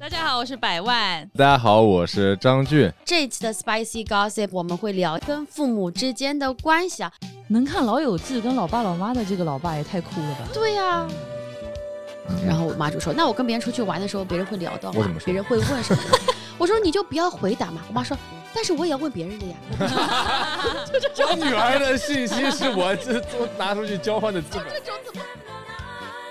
[0.00, 1.30] 大家好，我是百万。
[1.36, 2.90] 大家好，我是张俊。
[3.04, 7.12] 这一期的 Spicy Gossip 我们会聊跟父母之间的关系啊。
[7.48, 10.48] 能看《老友记》跟老爸老妈的这个老爸也太酷了吧！
[10.54, 11.06] 对呀、
[12.46, 16.18] 然后我妈就说：“那我跟别人出去玩的时候，别人会聊到吗别人会问什么的？”
[16.56, 18.16] 我说：“你就不要回答嘛。”我妈说
[18.54, 19.56] ：“但是我也要问别人的呀。
[21.28, 24.66] 我女儿的信息是我这 我拿出去交换的资本。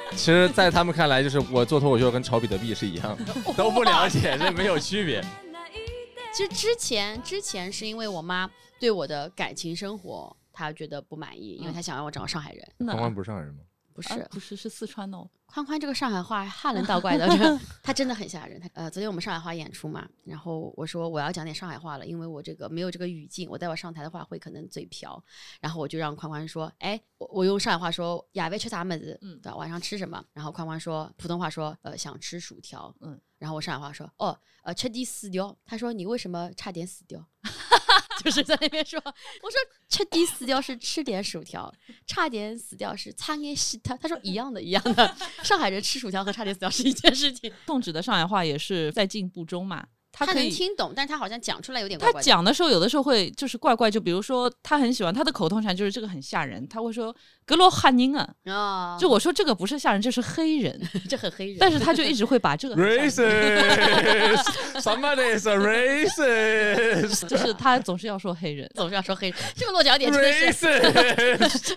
[0.15, 5.21] 其实，在他们看来，就是我做脱口秀跟炒比特币是一样的， 都不了解，这没有区别。
[6.33, 8.49] ”其实之前之前是因为我妈
[8.79, 13.61] 对我的感情生活她觉得不满意，因为她想让我找个上海人，那关关不是上海人吗？
[14.01, 14.19] 不是。
[14.19, 15.29] 啊不是是四川哦。
[15.45, 18.59] 宽宽这个上海话汉人倒怪的， 这 他真的很吓人。
[18.61, 25.21] 他呃，昨天我们上海话演出嘛，然后我说我要讲点上海话了，因为我这个没有这个语境，我待会上台的话会可能嘴瓢。
[25.59, 29.17] 然后我就让宽宽说，哎，我我用上海话说亚威吃啥么子？
[29.23, 30.23] 嗯对吧，晚上吃什么？
[30.33, 32.95] 然后宽宽说普通话说，呃，想吃薯条。
[33.01, 35.57] 嗯，然后我上海话说，哦，呃，吃点死掉。
[35.65, 37.25] 他说你为什么差点死掉？
[38.23, 41.73] 就是在那边说，我说彻底死掉是吃点薯条，
[42.05, 43.95] 差点死掉是擦点死他。
[43.95, 45.15] 他说一样的，一样的。
[45.43, 47.51] 上海人吃薯条和差点死掉是一件事情。
[47.65, 50.33] 宋轼的上海话也是在进步中嘛，他他。
[50.33, 52.21] 能听懂，但是他好像讲出来有点怪他。
[52.21, 57.15] 讲的时候，有的时候会就是怪怪，就比如说他很喜欢他的口头禅，就是这个很吓人，他会说
[57.49, 61.57] “格罗哈宁啊”，啊，就我说这个不是吓人，这是黑人， 这很黑人。
[61.59, 64.35] 但是他就一直会把这个 很吓人。
[64.35, 71.75] Racist，somebody is a racist，就是他总是要说黑人，总是要说黑人，这个落脚点真的是？Racist。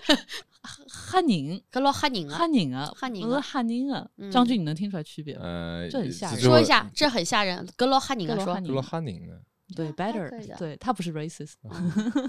[0.87, 1.59] 哈宁。
[1.71, 2.37] 格罗汉宁啊。
[2.37, 2.53] 汉。
[2.53, 3.27] 宁啊，汉宁啊。
[3.27, 4.05] 我说哈宁啊。
[4.17, 5.41] 嗯，张军你能听出来区别吗？
[5.43, 6.39] 呃，这很吓人。
[6.39, 7.67] 说一下，这很吓人。
[7.75, 8.45] 格罗汉宁啊，说。
[8.45, 8.67] 格罗汉宁。
[8.67, 9.33] 格罗哈宁呢？
[9.75, 11.53] 对，better，对他不是 racist，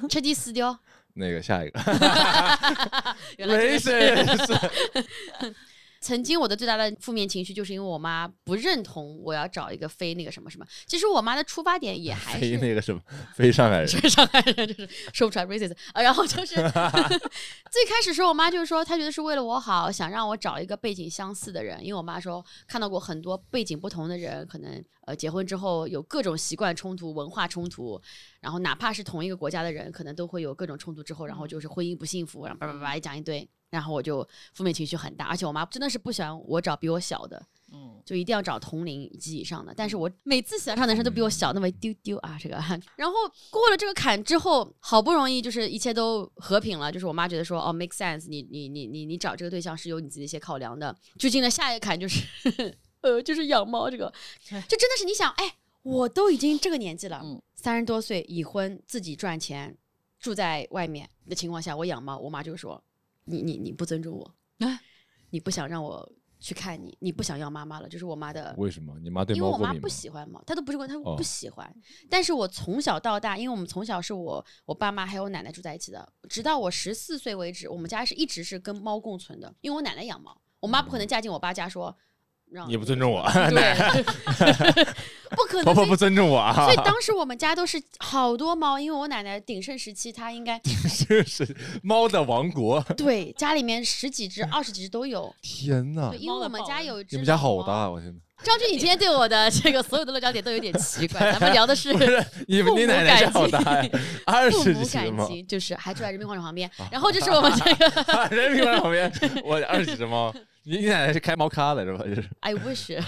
[0.08, 0.78] 彻底死掉。
[1.14, 1.80] 那个下一个
[3.38, 5.54] 原来是 racist。
[6.04, 10.66] 曾经我的最大的负面情绪就是因为我妈不认同我要找一个非那个什么什么。
[10.84, 13.00] 其实我妈的出发点也 还非是那个什么，
[13.34, 13.88] 非上海人。
[13.88, 16.56] 非 上海人就是说不出来 racist 啊，然后就是
[17.72, 27.98] 最开始时候，我妈就是说，她觉得是为了我好，想让我找一个背景相似的人，因为我妈说看到过很多背景不同的人，可能呃结婚之后有各种习惯冲突、文化冲突，
[28.40, 37.44] 然后哪怕是同一个国家的人，可能都会有各种冲突之后，然后就是婚姻不幸福，然后叭叭叭一讲一堆，然后我就负面情绪很大，而且我妈真的是不喜欢我找比我小的。
[37.72, 39.74] 嗯，就一定要找同龄及以上的。
[39.76, 42.54] 但是我每次喜欢上男生都比我小那么一丢丢啊，这个。
[42.94, 43.14] 然后
[43.50, 50.94] 过了这个坎之后，好不容易就是一切都和平了，就是我妈觉得说哦 make sense，你你你你你找这个对象是有你自己的一些考量的。
[51.18, 54.12] 就进了下一个坎，就是呃就是养猫这个，
[54.68, 59.76] 就真的是你想哎，我都已经这个年纪了嗯，三十多岁已婚自己赚钱，
[60.20, 62.80] 住在外面的情况下，我养猫，我妈就说
[63.24, 64.80] 你你你不尊重我 哎，
[65.30, 66.10] 你不想让我。
[66.40, 68.94] 去看你，你不想要妈妈了，就是我妈的为什么？
[69.00, 69.88] 你妈对因为我妈不？
[69.88, 71.74] 喜欢猫，她都不是问，她哦不喜欢。
[72.10, 79.54] 但是我从小到大，因为我们从小是我我爸妈还有我奶奶住在一起的，直到我十四岁为止，我们家是一直是跟猫共存的。
[79.62, 81.96] 因为我奶奶养猫，我妈不可能嫁进我爸家说
[82.54, 83.74] 让你不尊重我，对
[85.34, 85.64] 不可能。
[85.64, 86.76] 婆婆不尊重我啊所以！
[86.84, 90.60] 当时我们家都是好多猫，因为我奶奶鼎盛时期，她应该
[91.08, 91.44] 这是
[91.82, 92.80] 猫的王国。
[92.96, 95.34] 对家里面十几只、二十几只都有。
[95.42, 96.18] 天哪对，！
[96.18, 97.90] 因为我们家有一只你们家好大，啊！
[97.90, 98.20] 我天哪！
[98.44, 101.92] 张军，你今天对我的这个所有的落脚点都有点奇怪，咱们聊的是
[102.46, 103.90] 你父母你奶奶是感好大呀，
[104.26, 106.70] 二父母十几只猫，感情，就是还住在人民广场旁边。
[106.92, 109.10] 然后就是我们这个人民广场旁边，
[109.44, 110.32] 我二十几只猫。
[110.66, 112.04] 你你奶奶是开猫咖的是吧？
[112.04, 112.98] 就是，I wish，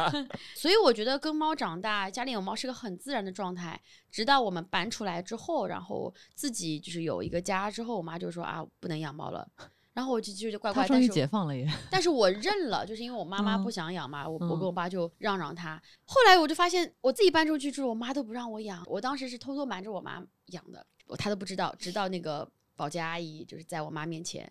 [0.56, 3.80] 所以我觉得跟猫长大，家里有猫是个很自然的状态。
[4.10, 9.46] 直到我们搬出来之后，然后自己就是有一个家之后，我妈就说啊，不能养猫了。
[9.92, 11.70] 然后我就就就怪怪，但是解放了也。
[11.90, 15.80] 但是我认了，就是因为我妈妈嗯不想养嘛，我我嗯跟我爸就让让她。
[16.06, 21.74] 后来我就发现我自己搬出去住，我妈都不让我养，我当时是偷偷瞒着我妈养的，我她都不知道。
[21.78, 24.50] 直到那个保洁阿姨就是在我妈面前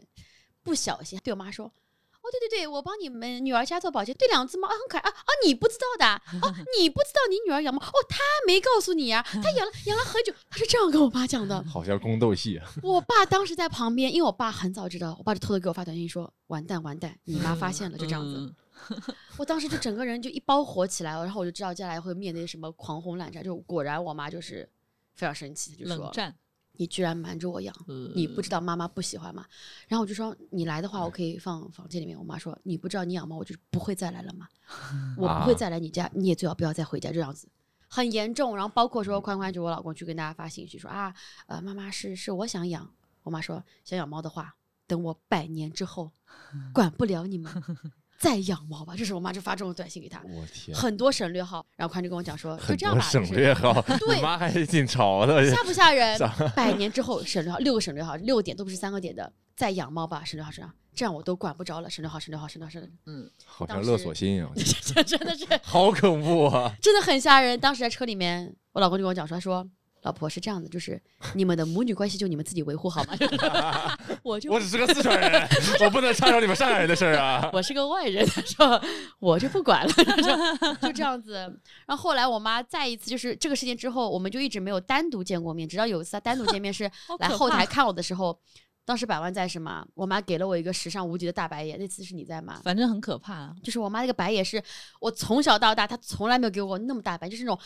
[0.61, 1.73] 不小心对我妈说。
[2.21, 5.29] 哦，对对对，我帮你们女儿家做保洁，对两只猫啊很可爱啊啊！
[5.45, 12.67] 你不知道的啊，哦你不知道你女儿养猫哦，她没告诉你呀、她养了养了很久，她是这样跟我妈讲的好像宫斗戏啊！
[12.83, 18.35] 我爸当时在旁边，因为我爸很早知道，我爸就偷偷给我发短信说：“完蛋完蛋，你妈发现了。”就这样子。
[18.37, 18.55] 嗯
[19.37, 23.43] 我当时就整个人就一包火起来了，然后我就知道接下来会面对什么狂轰滥炸。
[23.43, 24.67] 就果然我妈就是
[25.13, 26.35] 非常生气，就说冷战
[26.73, 27.75] ，：“你居然瞒着我养，
[28.15, 29.45] 你不知道妈妈不喜欢吗？”
[29.87, 34.47] 然后我就说：“你来的话，我可以放房间里面。”我妈说：“你不知道你养猫，我就不会再来了嘛？
[35.17, 37.47] 我不会再来你家，你也最好不要再回家这样子。”
[37.93, 41.13] 很严重，然后包括说宽宽就我老公去跟大家发信息说啊，
[41.47, 42.89] 呃，妈妈是是我想养，
[43.23, 44.55] 我妈说想养猫的话，
[44.87, 46.09] 等我百年之后，
[46.73, 47.51] 管不了你们，
[48.21, 48.93] 再养猫吧。
[48.95, 56.17] 这时候我妈就发这种短信给他，我天，很多省略号，然后宽就跟我讲说，就这样吧，省略号， 对你妈还挺潮的，吓不吓人？
[56.55, 66.71] 百年之后省略号六个省略号，六个点都不是三个点的，再养猫吧，省略号省略号，这样我都管不着了，省略号省略号省略号省略号，嗯，好像勒索信啊，这 真的是好恐怖啊！
[66.79, 67.59] 真的很吓人。
[67.59, 69.67] 当时在车里面，我老公就跟我讲说，他说。
[70.03, 70.99] 老婆是这样的，就是
[71.35, 73.15] 你们的母女关系就你们自己维护好吗？
[74.23, 75.47] 我就我只是个四川人，
[75.85, 77.49] 我不能插手你们上海人的事儿啊。
[77.53, 78.81] 我是个外人，他说
[79.19, 81.33] 我就不管了，他说就这样子。
[81.85, 86.89] 然后后来我妈再一次就是这个事件之后，我们就一直没有单独见过面，直到有一次她单独见面是
[87.19, 88.39] 来后台看我的时候，
[88.85, 89.85] 当时百万在是吗？
[89.93, 92.59] 我妈给了我一个时尚无敌的大白眼，那次是你在吗？
[92.63, 93.53] 反正很可怕。
[93.63, 94.61] 就是我妈那个白眼是
[94.99, 97.59] 我从小到大她从来没有给我那么大白，就是那种。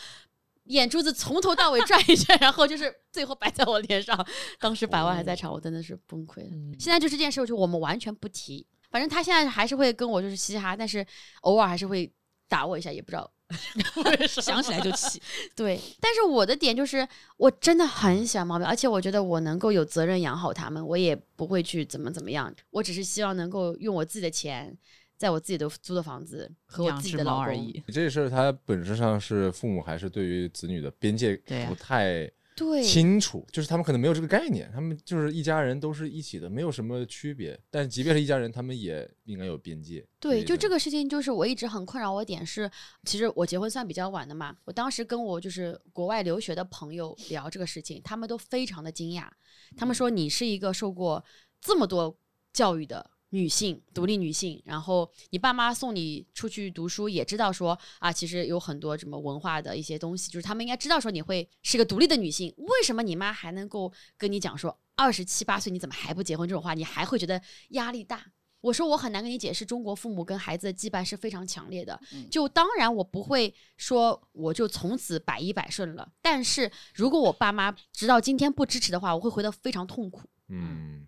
[0.66, 4.26] 眼珠子从头到尾转一圈，然后就是最后摆在我脸上。
[4.58, 6.50] 当时百万还在场，我真的是崩溃了。
[6.52, 8.66] 嗯现在就这件事，就我们完全不提。
[8.90, 11.04] 反正他现在还是会跟我就是嘻哈，但是
[11.42, 12.10] 偶尔还是会
[12.48, 13.30] 打我一下，也不知道
[14.26, 15.20] 想起来就气。
[15.54, 22.52] 对，但是我的点就是，我真的很喜欢猫咪，而且我觉得我能够有责任养好它们，我也不会去怎么怎么样。
[22.70, 24.76] 我只是希望能够用我自己的钱，
[25.16, 27.44] 在我自己的租的房子和我自己的老公。
[27.44, 27.82] 而已。
[27.88, 31.36] 这事儿它本质上是父母还是对于子女的边界
[31.68, 37.58] 不太对，清楚，就是他们可能没有这个概念，他们就是一家人都是一起的，没有什么区别。
[37.70, 40.02] 但即便是一家人，他们也应该有边界。
[40.18, 42.70] 对，就这个，事情，就是我一直很困扰我点是，
[43.04, 49.28] 其实我结婚算比较晚的嘛，我当时跟我就是国外留学的朋友聊这个事情，他们都非常的惊讶，
[49.76, 51.22] 他们说你是一个受过
[51.60, 52.18] 这么多
[52.54, 53.10] 教育的。
[53.30, 62.54] 女性，独立女性，然后你爸妈送你出去读书，也知道说啊，其实有很多什么文化的一些东西，就是他们应该知道说你会是个独立的女性。
[62.58, 67.40] 为什么你妈还能够跟你讲说二十七八岁你怎么还不结婚这种话，你还会觉得
[67.70, 68.24] 压力大？
[68.62, 72.00] 我说我很难跟你解释，中国父母跟孩子的羁绊是非常强烈的。
[72.28, 80.22] 就当然我不会说我就从此百依百顺了，但是如果我爸妈直到今天不支持的话，我会活得非常痛苦。
[80.48, 81.06] 嗯，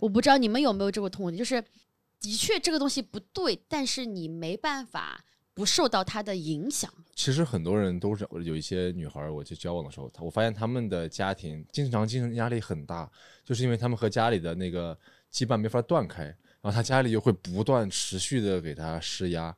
[0.00, 1.62] 我不知道你们有没有这个痛苦，就是
[2.20, 6.92] 的确这个东西不对，但是你没办法不受到它的影响。
[7.14, 13.10] 其实很多人都是有一些女孩儿，我去交往的时候，她我发现他们的家庭经常精神压力很大，
[13.44, 14.98] 就是因为他们和家里的那个
[15.32, 19.54] 羁绊没法断开，然后他家里又会不断持续的给他施压，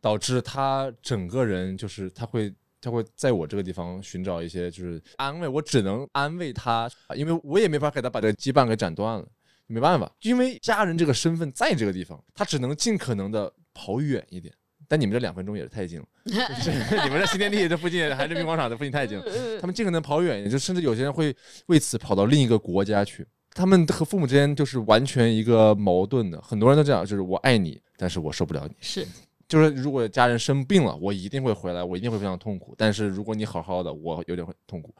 [0.00, 2.52] 导致他整个人就是他会。
[2.82, 9.28] 他会在我这个地方寻找一些就是安慰，我只能安慰他，因为我也没法给他把这个羁绊给斩断了，
[9.72, 14.52] 没办法，因为家人这个身份在这个地方，他只能尽可能的跑远一点。
[14.88, 16.72] 但你们这两分钟也是太近了，就 是
[17.04, 19.24] 你们这新天地这附近，还是人民广场这附近太近了，
[19.60, 21.32] 他们尽可能跑远一点，就甚至有些人会
[21.66, 23.24] 为此跑到另一个国家去。
[23.52, 28.74] 他们和父母之间就是完全一个矛盾的，很多人都这样，就是我爱你，但是我受不了你。
[28.80, 29.06] 是，
[29.46, 32.74] 就是如果家人生病了，我一定会回来，我一定会非常痛苦。
[32.76, 34.92] 但是如果你好好的，我有点会痛苦。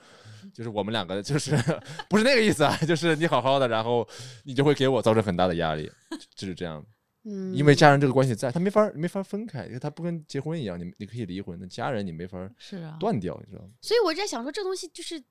[0.54, 1.56] 就是我们两个就是
[2.08, 4.06] 不是那个意思啊，就是你好好的，然后
[4.44, 5.90] 你就会给我造成很大的压力，
[6.34, 6.88] 就是这样的。
[7.24, 13.70] 嗯，因为家人这个关系在，他没法没法分开，因为他不跟结婚一样，你你可以离婚，那家人你没法是啊，断掉，你知道吗？
[13.82, 15.22] 所以我在想说，这东西就是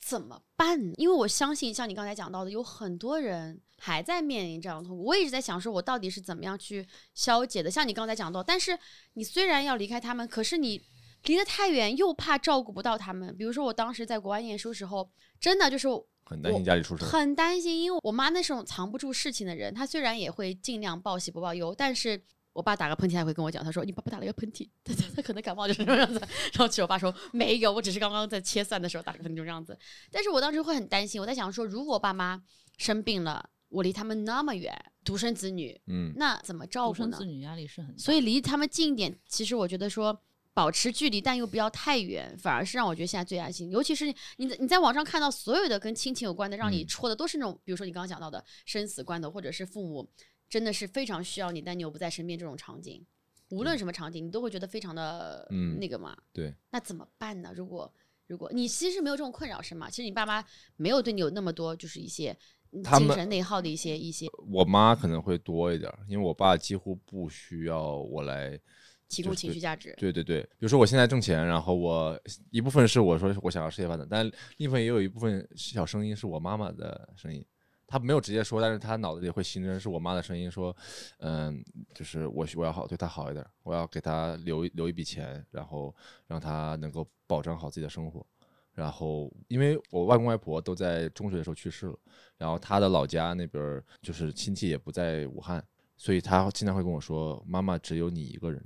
[0.00, 0.92] 怎么办呢？
[0.96, 5.04] 因为我相信，像你刚才讲到的，有很多人还在面临这样的痛苦。
[5.04, 6.84] 我一直在想，说我到底是怎么样去
[7.14, 7.70] 消解的？
[7.70, 8.76] 像你刚才讲到，但是
[9.12, 10.82] 你虽然要离开他们，可是你
[11.24, 13.36] 离得太远，又怕照顾不到他们。
[13.36, 15.88] 比如说，我当时在国外念书时候，真的就是
[16.24, 17.04] 很担心家里出事。
[17.04, 22.20] 很担心，因为我妈那是种藏不住事情的人，她虽然也会尽量报喜不报忧，但是
[22.52, 26.18] 我爸打个喷嚏，还会跟我讲，他说你爸爸打了一个喷嚏，他他他可能感冒就是这样子。
[26.18, 29.78] 然后其实我爸说没有，我只是刚刚在切蒜的时候打个喷嚏就这样子。
[30.10, 32.42] 但是我当时会很担心，我在想说，如果爸妈
[32.76, 37.24] 生病了，我离他们那么远，独生子女，嗯，那怎么照顾呢独生子？
[37.24, 40.20] 女压力是很大，所以离他们近一点，其实我觉得说
[40.52, 43.70] 保持距离，但又不要太远，反而是让我觉得现在最安心。
[43.70, 50.10] 尤其是你在你在网上看到所有的跟亲情有关的，让你嗯戳的都是那种，比如说你刚刚讲到的生死关头，或者是父母
[50.48, 53.06] 真的是非常需要你，但你又不在身边这种场景，
[53.50, 56.16] 无论什么场景，你都会觉得非常的嗯那个嘛。
[56.32, 57.52] 对，那怎么办呢？
[57.54, 57.90] 如果
[58.26, 59.88] 如果你其实没有这种困扰是吗？
[59.88, 60.44] 其实你爸妈
[60.76, 62.36] 没有对你有那么多就是一些
[62.98, 68.60] 精神内耗的一些一些我妈可能会多一点儿，因为我爸几乎不需要我来。
[69.10, 69.94] 提供情绪价值。
[69.98, 72.18] 对对对，比如说我现在挣钱，然后我
[72.50, 77.44] 一部分是我说我想要事业发展，但另一部分也有一部分小声音是我妈妈的声音，
[77.86, 80.74] 她没有直接说，但是她脑子里会形成是我妈的声音，说，
[81.18, 81.62] 嗯，
[81.92, 85.94] 就是我我要好对她好一点，我要给她留留一笔钱，然后
[86.28, 88.24] 让她能够保障好自己的生活。
[88.72, 91.98] 然后，因为我外公外婆都在中学的时候去世了，
[92.38, 95.62] 然后她的老家那边儿就是亲戚也不在武汉，
[95.96, 98.64] 所以他经常会跟我说：“妈妈只有你一个人。”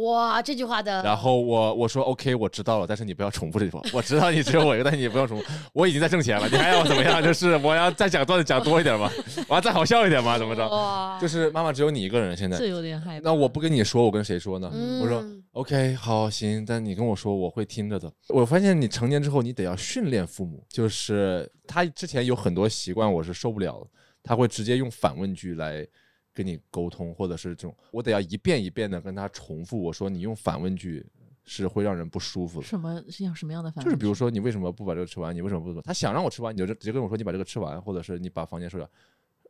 [0.00, 3.80] 哇，这句话的，然后我我说 OK，我知道了，但是你不要重复这句话。
[3.92, 5.44] 我知道你只有我一个，但是你不要重复。
[5.72, 7.22] 我已经在挣钱了，你还要我怎么样？
[7.22, 9.10] 就是 我要再讲段子讲多一点吗？
[9.48, 10.38] 我要再好笑一点吗？
[10.38, 10.68] 怎么着？
[10.68, 12.66] 哇，就是妈妈只有你一个人现在这。
[12.66, 13.24] 有点害怕。
[13.24, 14.70] 那我不跟你说，我跟谁说呢？
[15.02, 18.10] 我说嗯 OK，好行，但你跟我说，我会听着的。
[18.28, 23.86] 我发现你成年之后，你得要训练父母，就是他之前有很多习惯，我是受不了的。
[24.24, 25.86] 他会直接用反问句来
[26.34, 29.80] 跟你沟通，或者是这种，我得要一遍一遍的跟他重复。
[29.82, 31.04] 我说你用反问句
[31.44, 32.66] 是会让人不舒服的。
[32.66, 33.84] 什么是要什么样的反？
[33.84, 35.34] 就是比如说，你为什么不把这个吃完？
[35.34, 35.80] 你为什么不？
[35.82, 38.88] 他想让我吃完，你就直接跟我说你把这个吃完，或者是你把房间收掉，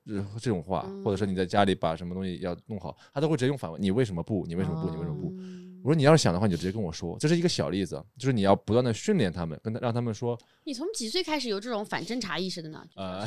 [0.06, 4.44] 呃这种话，或者是你在家里把什么东西要弄好，他都会直接用反问：你为什么不？
[4.46, 4.90] 你为什么不？
[4.90, 5.28] 你为什么不？
[5.38, 7.16] 嗯我说你要是想的话，你就直接跟我说。
[7.18, 12.86] 这是一个小例子，就是你要不断的训练他们，跟他让他们说，你从几岁开始有这种反侦查意识的呢？
[12.94, 13.26] 呃，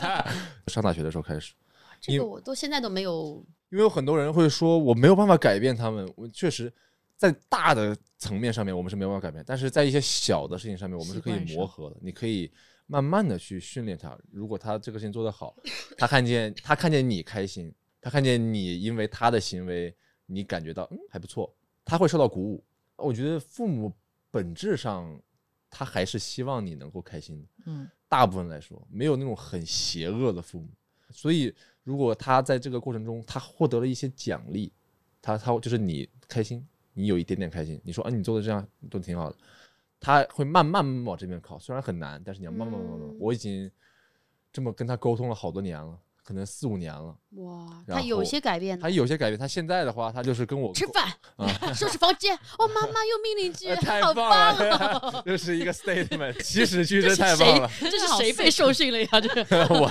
[0.68, 1.71] 上大学的时候开始，因
[2.02, 3.42] 这个我到现在都没有。
[3.70, 6.70] 因为有很多人会说我没有办法改变他们，我确实
[7.16, 11.96] 在大的层面上面我们是没有办法改变，但是在一些小的事情上面我们是可以磨合的。
[12.02, 12.52] 你可以
[12.86, 15.56] 慢慢的去训练他，如果他这个事情做得好，
[15.96, 19.94] 他看见他看见你开心，他看见你因为他的行为
[20.26, 21.50] 你感觉到嗯还不错，
[21.82, 22.62] 他会受到鼓舞。
[22.96, 23.90] 我觉得父母
[24.30, 25.18] 本质上
[25.70, 27.42] 他还是希望你能够开心。
[27.64, 30.68] 嗯，大部分来说，没有那种很邪恶的父母。
[31.12, 31.54] 所以，
[31.84, 34.72] 如果他在这个过程中他获得了一些奖励，
[35.20, 39.36] 他他就是你开心，你有一点点开心，你说啊你做的这样都挺好的，
[40.00, 41.58] 他会慢慢往这边靠。
[41.58, 43.16] 虽然很难，但是你要慢慢慢慢慢慢。
[43.16, 43.70] 嗯我已经
[44.52, 47.16] 这么跟他沟通了好多年了，可能四五年了。
[47.32, 48.88] 哇，他有些改变他。
[48.88, 52.34] 有些改变，他现在的话，他就是跟我吃饭，啊， 收拾房间。
[52.58, 55.22] 哦，妈妈又命令句呃， 太好棒棒了哦！
[55.26, 57.70] 这是一个 statement，起始句真这太棒了。？
[57.80, 59.08] 这是谁被受训了呀？
[59.20, 59.44] 这个。
[59.68, 59.90] 我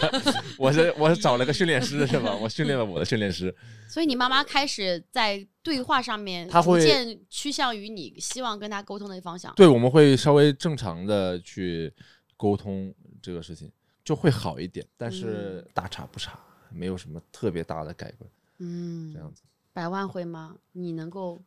[0.57, 2.33] 我是我是找了个训练师是吧？
[2.35, 3.53] 我训练了我的训练师。
[3.89, 9.53] 所以你妈妈开始在对话上面逐她会渐趋向于你希望跟她沟通的方向。
[9.55, 11.93] 对，我们会稍微正常的去
[12.37, 13.69] 沟通这个事情，
[14.11, 14.85] 就会好一点。
[14.97, 16.37] 但是大差不差，
[16.69, 19.43] 没有什么特别大的改观，嗯这，样子。
[19.71, 20.53] 百万会吗？
[20.73, 21.41] 你能够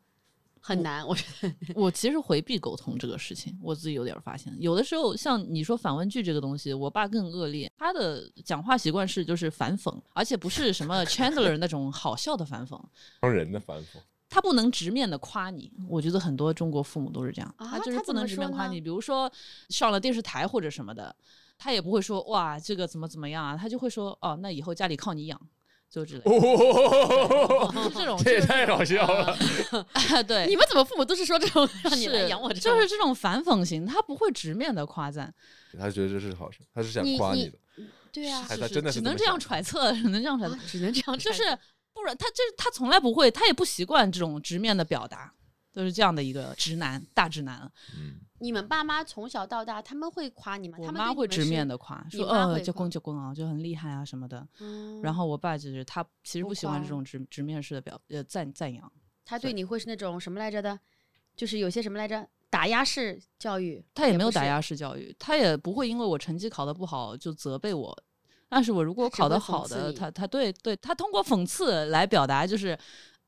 [0.61, 1.55] 很难，我觉得。
[1.75, 12.83] 我其实回避沟通这个事情，我自己有点发现，有的时候像你说反问句这个东西，我爸更恶劣，他的讲话习惯是就是反讽，而且不是什么 Chandler 那种好笑的反讽，
[13.21, 13.99] 帮人的反讽，
[14.31, 15.71] 他不能直面的夸你。
[15.87, 19.31] 我觉得很多中国父母都是这样，啊他就是不能直面夸你，比如说
[19.69, 21.15] 上了电视台或者什么的，
[21.59, 25.41] 他也不会说哇这个怎么怎么样啊，他就会说哦那以后家里靠你养。
[25.91, 29.37] 就之类的，就这种， 这也太搞笑了。
[30.27, 32.75] 对，你们怎么父母都是说这种让你来养我这种？
[32.75, 35.33] 就是这种反讽型，他不会直面的夸赞，
[35.79, 37.57] 他觉得这是好事，他是想夸你的。
[38.11, 41.43] 对啊，哎他真的只能这样揣测，只能这样揣测啊，只能这样就是
[41.93, 45.33] 不然他这他从来不会，他也不习惯这种直面的表达，
[45.73, 47.71] 都是这样的一个直男，大直男。
[47.97, 50.77] 嗯，你们爸妈从小到大他们会夸你吗？
[50.79, 54.47] 我他们妈会直面的夸，说呃就妈会夸公就公啊，就很厉害啊什么的。
[54.61, 58.93] 嗯然后我爸就是他其实不不喜欢这种直直面式的表呃赞赞扬，
[59.25, 60.79] 他对你会是那种什么来着的？
[61.35, 62.29] 就是有些什么来着？
[62.51, 68.05] 打压式教育，他也没有打压式教育，他也不会因为我成绩考得不好就责备我。
[68.49, 72.79] 但是我如果考得好的，他他对对，他通过讽刺来表达，就是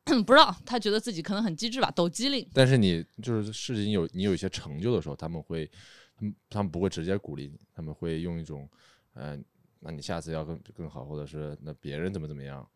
[0.25, 2.49] 不知道他觉得自己可能很机智吧，抖机灵。
[2.55, 5.69] 但是你就是事情有你有一些成就的时候，他们会，
[6.17, 8.69] 他们他们不会直接鼓励你，他们会用一种，
[9.15, 9.37] 呃，
[9.81, 12.67] 那你下次要更更好，或者是那别人怎么怎么样，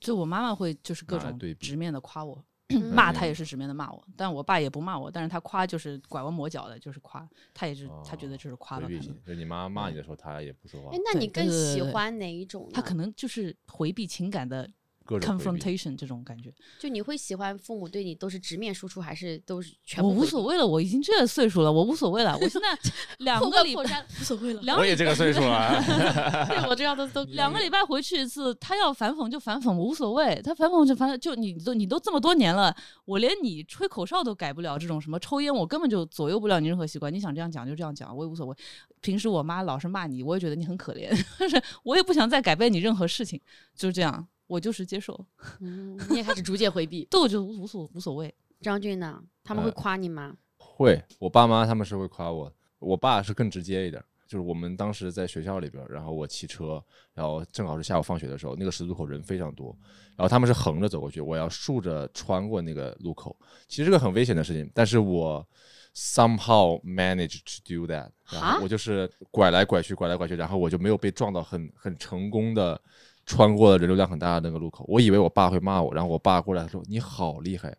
[0.00, 2.44] 就我妈妈会就是各种直面的夸我，
[2.74, 12.70] 嗯骂他也是直面的骂我，但我爸也不骂我，但是他夸就是拐弯抹角的，就是夸，他也是他觉得这是夸回避型了，，就是你妈骂你的时候，他也不说话哎，，那你更对对对对喜欢哪一种呢？
[12.74, 14.68] 他可能就是回避情感的
[15.04, 16.52] 各种 confrontation 这种感觉。
[16.78, 20.10] 就你会喜欢父母对你都是直面输出，还是都是全我？
[20.10, 22.36] 无所谓了，我已经这岁数了，我无所谓了。
[22.40, 22.90] 我现在
[23.24, 24.62] 两个礼拜，无所谓了。
[24.62, 25.82] 两个礼我也这个岁数了，
[26.48, 30.40] 对我这样都都两个礼拜回去一次，他要反讽就反讽，我无所谓。
[30.42, 37.12] 他反讽就反正就你都你都这么多年了，我连你吹口哨都改不了，这种什么抽烟，我根本就左右不了你任何习惯。
[37.12, 38.56] 你想这样讲就这样讲，我也无所谓。
[39.00, 43.40] 平时我妈老是骂你，我也觉得你很可怜，但是我也不想再改变你任何事情，
[43.74, 45.18] 就是这样，我就是接受，
[45.60, 47.06] 嗯，你也开始逐渐回避。
[47.10, 48.32] 对我就无所无所谓。
[48.60, 49.18] 张俊呢？
[49.42, 50.36] 他们会呃夸你吗？
[50.58, 54.04] 会，我爸妈他们是会夸我，我爸是更直接一点儿。
[54.26, 56.82] 就是我们当时在学校里边儿，然后我骑车，
[57.14, 59.74] 然后正好是下午放学的时候，那个十字路口人非常多，
[60.16, 63.34] 然后他们是横着走过去，我要竖着穿过那个路口，
[63.68, 65.46] 其实是个很危险的事情，但是我
[65.94, 72.80] somehow managed to do that，然后我就是拐来拐去，拐来拐去，然后我就没有被撞到很很成功的
[73.24, 77.74] 穿过了人流量很大的那个路口，我以为我爸会骂我，然后我爸过来说：“你好厉害。”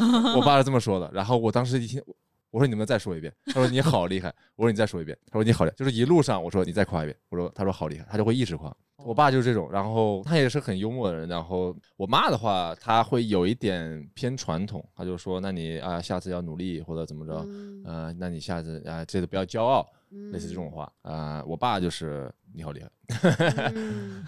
[0.36, 2.02] 我爸是这么说的，然后我当时一听，
[2.50, 8.74] 我说：“你能不能再说一遍？”他说：“你好厉害。”我说：“你再说一遍。”他说：“你好厉害。”就是一路上我说：“你再夸一遍。”我说：“他说好厉害。”他就会一直夸。
[9.02, 11.26] 我爸就是这种，然后他也是很幽默的人。
[11.28, 19.86] 然后我妈的话，他会有一点偏传统，他就说：“那你啊，下次要努力或者怎么着，嗯呃，那你下次啊，这次不要骄傲。”
[20.32, 22.90] 类似这嗯种话啊、我爸就是你好厉害。
[23.76, 24.26] 嗯，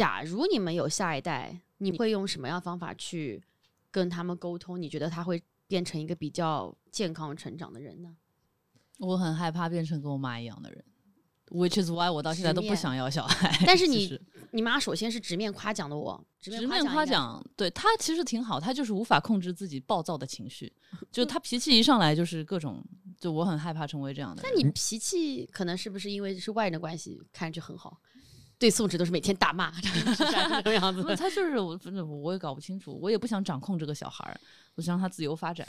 [0.00, 3.42] 假如你们有下一代，你会用什么样的方法去
[3.90, 4.80] 跟他们沟通？
[4.80, 8.16] 你觉得他会变成一个比较健康成长的人呢？
[8.96, 10.82] 我很害怕变成跟我妈一样的人
[11.50, 13.54] ，which is why 我到现在都不想要小孩。
[13.66, 14.18] 但是你
[14.52, 20.72] 你妈首先是直面夸奖的我，直直面夸奖对她其实挺好，她就是无法控制自己暴躁的情绪，
[21.12, 22.82] 就她脾气一上来就是各种，
[23.18, 24.50] 就我很害怕成为这样的人。
[24.50, 28.00] 但你脾气可能是不是因为是外人的关系，看上去很好？
[28.60, 30.14] 对宋轼都是每天大骂， 是
[30.62, 31.02] 这个样子。
[31.16, 34.38] 他就是我，反正我也搞不清楚，我也不想掌控这个小孩儿，
[34.74, 35.66] 我想让他自由发展。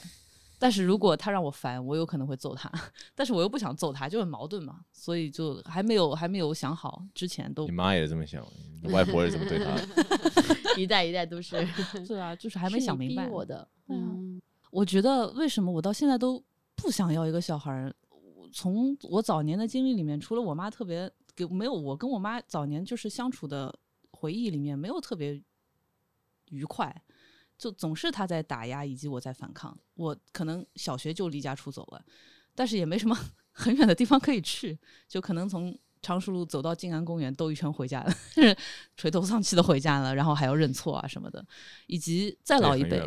[0.59, 2.69] 但是如果他让我烦，我有可能会揍他，
[3.15, 8.45] 但是我又不想揍他，就很矛盾嘛，所以就还没有还没有想好，之前都你妈也这么想，
[8.83, 9.71] 你外婆也这么对他。
[10.77, 11.65] 一代一代都是
[12.05, 13.27] 是啊，就是还没想明白。
[13.27, 16.43] 我的，对啊嗯，我觉得为什么我到现在都
[16.75, 17.95] 不想要一个小孩儿？
[18.09, 23.73] 我从我早年的经历里面，除了我妈特别给没有我跟我妈早年就是相处的
[24.11, 25.41] 回忆里面没有特别
[26.49, 26.93] 愉快，
[27.57, 29.77] 就总是她在打压以及我在反抗。
[29.95, 32.05] 我可能小学就离家出走了，
[32.55, 33.17] 但是也没什么
[33.51, 35.77] 很远的地方可以去，就可能从。
[36.03, 38.57] 常熟路走到静安公园兜一圈回家了，就是
[38.97, 41.45] 垂头丧气的回家了，然后还要认错啊什么的，
[41.85, 42.99] 以及再老一辈，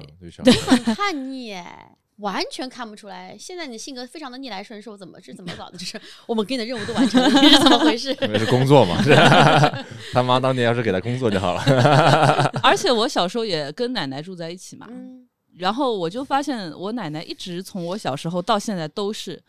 [0.44, 1.98] 对 很叛逆哎。
[2.18, 5.76] 完全看不出来，现在你性格非常的逆来顺受，怎么是怎么搞的？
[5.76, 8.16] 就是我们给你的任务都完成了，你 是怎么回事？
[8.22, 11.62] 因为是工作嘛，是吧 他妈当年要是给他工作就好了。
[12.62, 19.42] 而且我小时候也跟奶奶住在一起嘛，嗯，然后我就发现我奶奶一直从我小时候到现在都是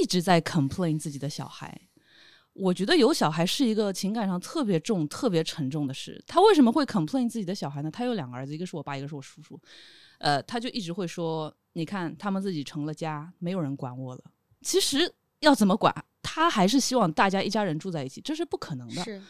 [0.00, 1.80] 一直在 complain 自己的小孩。
[2.54, 6.22] 我觉得有小孩是一个情感上特别重、特别沉重的事。
[6.26, 7.90] 他为什么会 complain 自己的小孩呢？
[7.90, 9.58] 他有两个儿子，一个是我爸，一个是我叔叔。
[10.18, 14.20] 呃，他就一直会说：“你看，他们自己成了家，没有人管我了。”
[14.62, 19.02] 其实要怎么管，他还是希望大家一家人住在一起，这是不可能的。
[19.02, 19.20] 是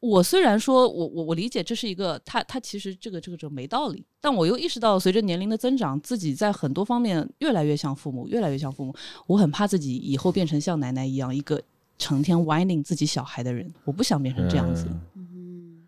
[0.00, 8.94] 我虽然说我我我理解这是一个他他其实这个这个这个没道理，但我又意识到随着年龄的增长，自己在很多方面越来越像父母，越来越像父母。
[9.26, 11.60] 我很怕自己以后变成像奶奶一样一个
[11.98, 14.86] 成天 whining 自己小孩的人，我不想变成这样子。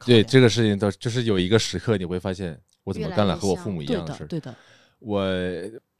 [0.04, 4.52] 对这个事情，都就是有一个时刻你会发现，我怎么干了和我父母一样的事对的，
[4.98, 5.24] 我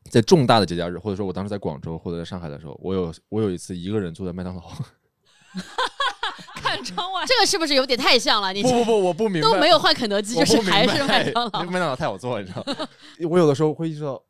[0.09, 4.63] 在重大的节假日，或者说我当时在广州或者在上海的时候，我有我有一次一个人坐在麦当劳。
[6.55, 8.53] 看窗外这个是不是有点太像了？
[8.53, 11.71] 你不不不，我不明白，都没有换肯德基，就是还是麦当劳那个。
[11.71, 12.89] 麦当劳太好做了，你知道吗？
[13.29, 14.23] 我有的时候会意识到，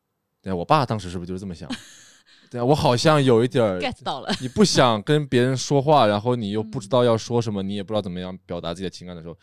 [0.43, 1.69] 对啊我爸当时是不是就是这么想？
[2.51, 9.37] 对啊，我好像有一点儿 get 到了，你不想跟别人说话，然后你又不知道要说什么，你也不知道怎么样表达自己的情感的时候，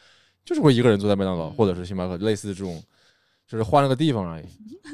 [0.43, 2.83] 就是会一个人坐在麦当劳嗯或者是星巴克，类似这种，
[3.47, 4.45] 就是换了个地方而已，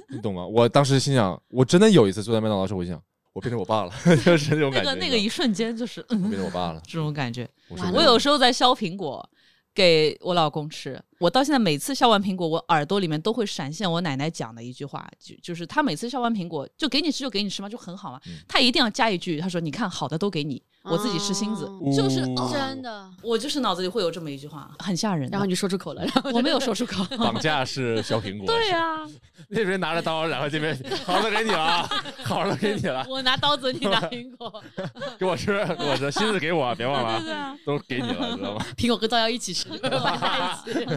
[0.10, 0.46] 你懂吗？
[0.46, 3.02] 我当时心想，我真的有一次坐在麦当劳的时候，我就想，
[3.34, 3.92] 我变成我爸了，
[4.24, 4.90] 就是那种那感觉。
[4.92, 7.50] 那个那个一瞬间就是变成我爸了，这种感觉。
[7.94, 9.28] 我有时候在削苹果
[9.74, 18.22] 给我老公吃，我到现在每次削完苹果，我耳朵里面都会闪现我奶奶讲的一句话，就就是她每次削完苹果就给你吃就给你吃嘛，就很好嘛。
[18.28, 21.66] 嗯她一定要加一句，她说：“你看好的都给你，我自己吃芯子。
[21.66, 25.30] 哦就是、真的，我就是脑子里会有这么一句话，很吓人。
[25.30, 27.04] 然后你就说出口了，然后我没有说出口。
[27.18, 28.48] 绑架是削苹果。
[28.48, 29.10] 对啊呀、
[29.50, 31.90] 那边拿着刀，然后这边好了给你了，
[32.24, 34.64] 好了给你了，我拿刀子，你拿 苹果，
[35.18, 38.66] 给我吃，给我吃，星子给我，别忘了啊，对啊，都给你了，知道吗？
[38.78, 40.88] 苹果跟刀要一起吃，绑在一起。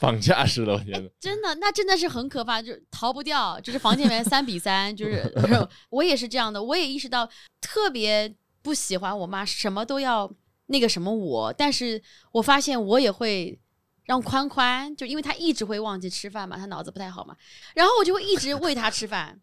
[0.00, 1.10] 绑架式的，我觉得。
[1.20, 3.58] 真的，那真的是很可怕，就是逃不掉。
[3.60, 5.30] 就是房间里面三比三，就是
[5.90, 7.28] 我也是这样的，我也意识到
[7.60, 10.32] 特别不喜欢我妈什么都要
[10.66, 12.00] 那个什么我，但是
[12.32, 13.58] 我发现我也会。
[14.04, 17.36] 让宽宽，就因为他一直会忘记吃饭嘛，他脑子不太好嘛，
[17.72, 19.40] 然后我就会一直喂他吃饭，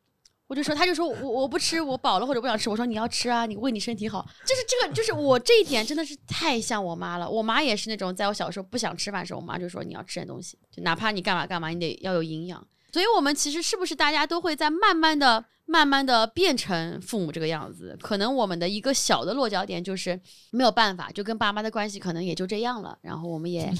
[0.48, 7.28] 我就说，他就说我我不吃，我饱了或者不想吃，我说你要吃啊，你喂你身体好，就是这个，就是我这一点真的是太像我妈了。
[7.28, 12.68] 我妈也是那种，在我小时候不想吃饭的时候，我妈就说你要吃点东西，就哪怕你干嘛干嘛，你得要有营养。
[12.91, 17.97] 所以，我们其实是不是大家都会在慢慢的、慢慢的变成父母这个样子？
[18.02, 20.19] 可能我们的一个小的落脚点就是
[20.52, 23.71] 没有办法，就跟爸妈的关系可能也就这样了，然后我们也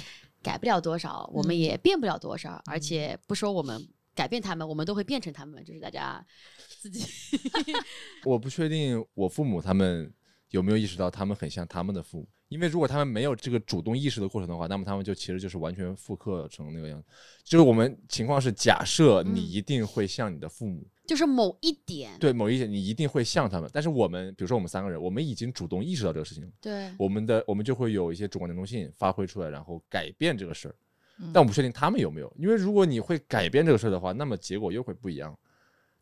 [0.42, 6.26] 改不了多少，我们也变不了多少，而且不说我们改变他们，我们都会变成他们，就是大家
[6.80, 7.06] 自己。
[8.26, 10.14] 我不确定我父母他们
[10.50, 17.08] 有没有意识到他们很像他们的父母，因为如果他们没有这个主动意识的过程的话，那么他们就其实就是完全复刻成那个样子。
[17.44, 30.76] 就是我们情况是假设你嗯一定会像你的父母，就是某一点，对某一点你一定会像他们，但是我们比如说我们三个人，我们已经主动意识到这个事情了，对我们的我们就会有一些主观能动性发挥出来，然后改变这个事儿。
[31.22, 35.38] 嗯但我不确定他们有没有，因为如果你会改变这个事儿的话，那么结果又会不一样。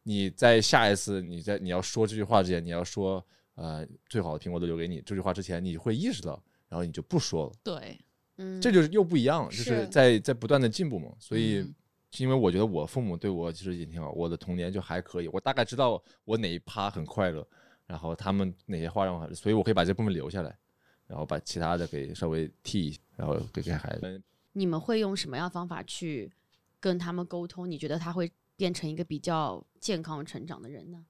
[0.03, 3.25] 你在下一次你在你要说这句话之前，你要说
[3.57, 7.99] 呃最好的苹果都留给你这句话之前，你会意识到，然后你就不说了，对，
[8.37, 11.11] 嗯，这就是又不一样，就是是在在不断的进步嘛。
[11.19, 11.75] 所以嗯
[12.19, 17.45] 因为我觉得我父母对我其实也挺好，我的童年就还可以，我大概知道我哪一趴很快乐，
[17.85, 20.57] 然后他们哪些话让我很，所以我可以把这部分留下来，
[21.05, 24.21] 然后把其他的给稍微替一下，然后给给孩子。
[24.53, 26.31] 你们会用什么样的方法去
[26.79, 27.69] 跟他们沟通？
[27.69, 31.05] 你觉得他会变成一个比较健康成长的人呢？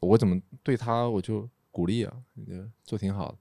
[0.00, 2.52] 我怎么对他我就鼓励啊，你这
[2.84, 3.38] 做挺好的。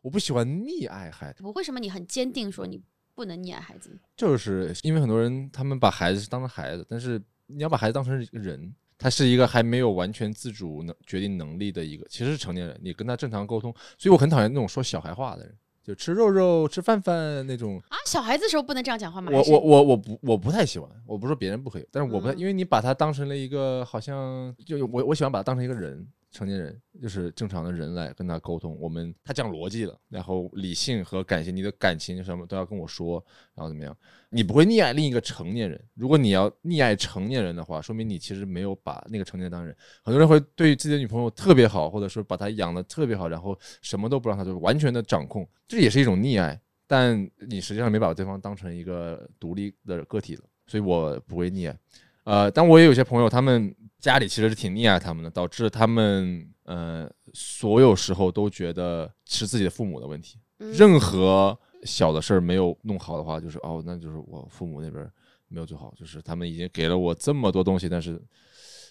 [0.00, 2.80] 我不喜欢溺爱孩子，我为什么你很坚定说你
[3.14, 3.96] 不能溺爱孩子？
[4.16, 13.72] 就是因为很多人他们把孩子当成孩子，但是你要把孩子当成一个人，他是一个还没有完全自主能决定能力的一个，其实是成年人，你跟他正常沟通。
[13.96, 15.54] 所以我很讨厌那种说小孩话的人，
[15.84, 17.78] 就吃肉肉、吃饭饭那种。
[17.88, 19.30] 啊，小孩子的时候不能这样讲话吗？
[19.32, 28.76] 我我我我不我不太喜欢，我不是说别人不可以，但是我不太，嗯因为你把他当成了一个好像就我我喜欢把他当成一个人，成年人就是正常的人来跟他沟通。
[28.80, 33.22] 我们他讲逻辑了，然后理性和感性，你的感情什么都要跟我说，
[33.54, 33.96] 然后怎么样？
[34.30, 35.78] 你不会溺爱另一个成年人。
[35.94, 39.76] 如果你要溺爱成年人的话，说明你其实没有把那个成年人当人。
[40.02, 46.58] 很多人会对自己的女朋友特别好，或者说把她养的特别好，然后什么都不让她做，完全的掌控，这也是一种溺爱。
[46.86, 51.78] 但你实际上没把对方当成一个独立的个体了，所以我不会溺爱。
[52.24, 65.08] 呃，但我也有些朋友，他们家里其实是挺溺爱他们的，导致他们呃所有时候都觉得是自己的父母的问题，嗯任何小的事儿没有弄好的话，就是哦，那就是我父母那边
[65.46, 68.20] 没有做好，就是他们已经给了我这么多东西，但是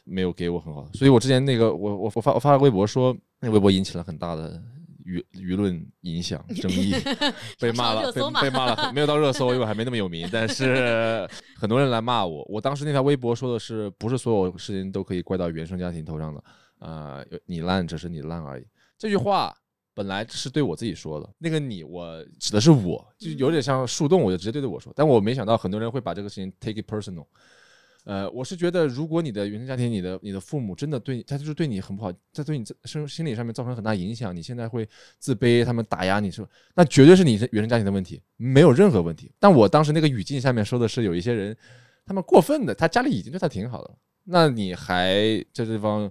[0.05, 0.89] 没有给我很好的。
[0.93, 4.63] 所以我之前那个我我我发我发了微博说，那微博引起了很大的
[5.05, 6.93] 舆舆论影响 争议，
[7.59, 12.45] 被骂了，被骂了，没有到热搜，因为我还没那么有名，但是 很多人来骂我。
[12.49, 16.43] 我当时那条微博说的是，不是所有事情都可以怪到原生家庭头上的，
[16.79, 18.65] 呃，你烂只是你烂而已。
[18.97, 19.55] 这句话
[19.93, 24.93] 本来是对我自己说的，那个你我指的是我，就有点像树洞，我就直接对着我说。
[24.95, 27.25] 但我没想到很多人会把这个事情 take it personal。
[28.03, 34.87] 呃，我是觉得，如果你的原生家庭，你的你的父母真的对你，他就是对你很不好，他对你生心理上面造成很大影响，你现在会
[35.19, 36.47] 自卑，他们打压你是吧？
[36.73, 39.31] 那绝对是你原生家庭的问题，没有任何问题。
[39.39, 41.55] 但我当时那个语境下面说的是，有一些人
[42.05, 45.13] 他们过分的，他家里已经对他挺好的了，那你还
[45.53, 46.09] 在这方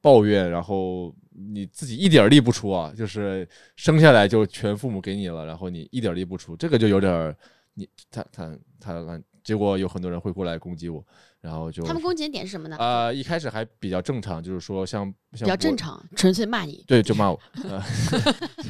[0.00, 7.36] 抱怨，然后你自己一点力不出啊，就是生下来就全父母给你了，然后你一点力不出，这个就有点
[7.74, 11.04] 你他他他，结果有很多人会过来攻击我，
[11.40, 12.76] 然后就他们攻击的点是什么呢？
[12.78, 16.84] 呃一开始还比较正常，就是说像比较正常，纯粹骂你。
[16.86, 17.40] 对，就骂我，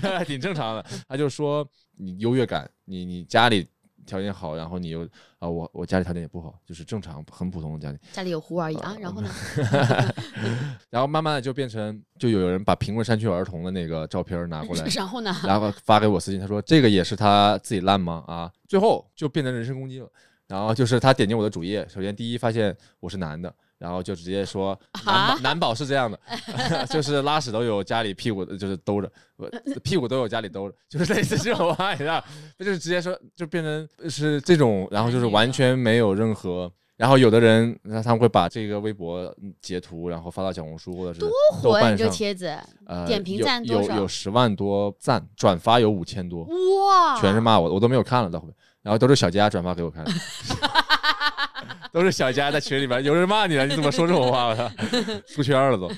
[0.02, 0.84] 呃 挺正常的。
[1.08, 3.66] 他就说你优越感，你你家里
[4.06, 5.06] 条件好，然后你又
[5.38, 7.98] 啊、我我家里条件也不好，就是正常很普通的家庭。
[8.12, 9.30] 家里有湖而已啊，呃然后呢？
[10.88, 15.34] 然后慢慢的就变成，就有人把贫困山区儿童的那个照片儿拿过来， 然后呢？
[15.44, 18.24] 然后发给我私信，他说这个也是他自己烂吗？
[18.28, 20.08] 啊，最后就变成人身攻击了。
[20.52, 26.18] 然后就是他点进我的主页，首先第一发现我是男的，然后就直接说男 男宝是这样的，
[26.92, 29.10] 就是拉屎都有家里屁股就是兜着，
[29.82, 32.22] 屁股都有家里兜着，就是类似这种话，你知道，
[32.58, 36.70] 他就是直接说就变成是这种，然后就是完全没有任何。
[36.98, 50.12] 然后有的人，那他们会把这个微博截图，然后发到小红书或者是多火你这帖子，呃，点评有赞多少有有十万多赞，转发有五千多，哇，全是骂我的，我都没有看了，到后面，然后都是小佳转发给我看的，
[51.92, 54.48] 都是小佳在群里面，有人骂你了，你怎么说这种话？
[54.48, 54.70] 我操，
[55.26, 55.90] 出圈了都。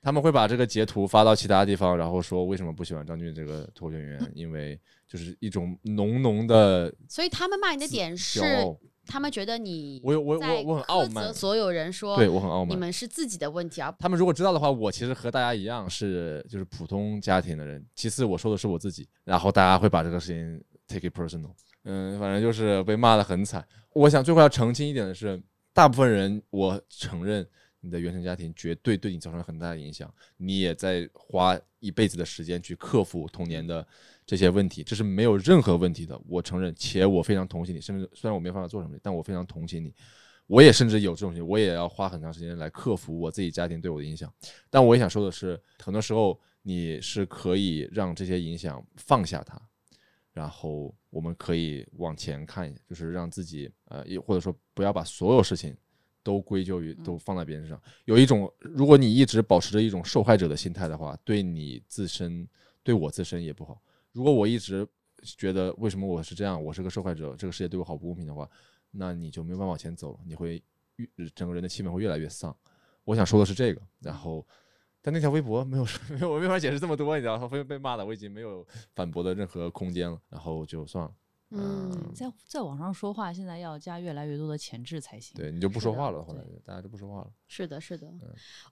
[0.00, 8.40] 他们会把这个截图发到其他地方，然后说为什么不喜欢张俊这个脱口秀演员， 因为就是一种浓浓的所以他们骂你的点是。
[9.10, 12.76] 他们觉得你我有我在我我很傲慢，所有人说对我很傲慢。
[12.76, 17.82] 你们是自己的问题，啊他们如果知道的话，我其实和大家一样是就是普通家庭的人。
[17.94, 21.50] 其次，我说的是我自己，然后大家会把这个事情 take it personal。
[21.84, 23.66] 嗯，反正就是被骂的很惨。
[23.94, 25.40] 我想最后要澄清一点的是，
[25.72, 27.46] 大部分人我承认
[27.80, 33.86] 你的原生家庭绝对对你造成了很大的影响，你也在花一辈子的时间去克服童年的
[34.26, 36.20] 这些问题，这是没有任何问题的。
[36.26, 39.94] 我承认，且我非常同情你，甚至虽然我没办法做什么，但我非常同情你。
[40.46, 44.32] 我也甚至有这种情况，我也要花很长时间来克服我自己家庭对我的影响。
[44.70, 49.60] 但我也想说的是，很多时候你是可以让这些影响放下它，
[50.38, 55.76] 然后我们可以往前看一下，就是让自己呃，也或者说不要把所有事情
[56.22, 57.82] 都归咎于都放在别人身上。
[58.04, 62.48] 有一种，如果你一直保持着一种受害者的心态的话，对你自身，
[62.84, 63.82] 对我自身也不好。
[64.12, 64.86] 如果我一直
[65.24, 68.48] 觉得为什么我是这样，我是个受害者，这个世界对我好不公平的话，
[68.92, 70.62] 那你就没有办法往前走了，你会
[70.94, 72.56] 越整个人的气氛会越来越丧。
[73.02, 74.46] 我想说的是这个，然后。
[75.00, 81.10] 但那条微博没有， 没有，我没法解释这么多，你知道，被被骂的，我已经没有反驳的任何空间了，然后就算了。
[81.50, 85.34] 嗯，在在网上说话，现在要加越来越多的前置才行。
[85.36, 87.30] 对你就不说话了，后来大家就不说话了。
[87.46, 88.12] 是的，是的。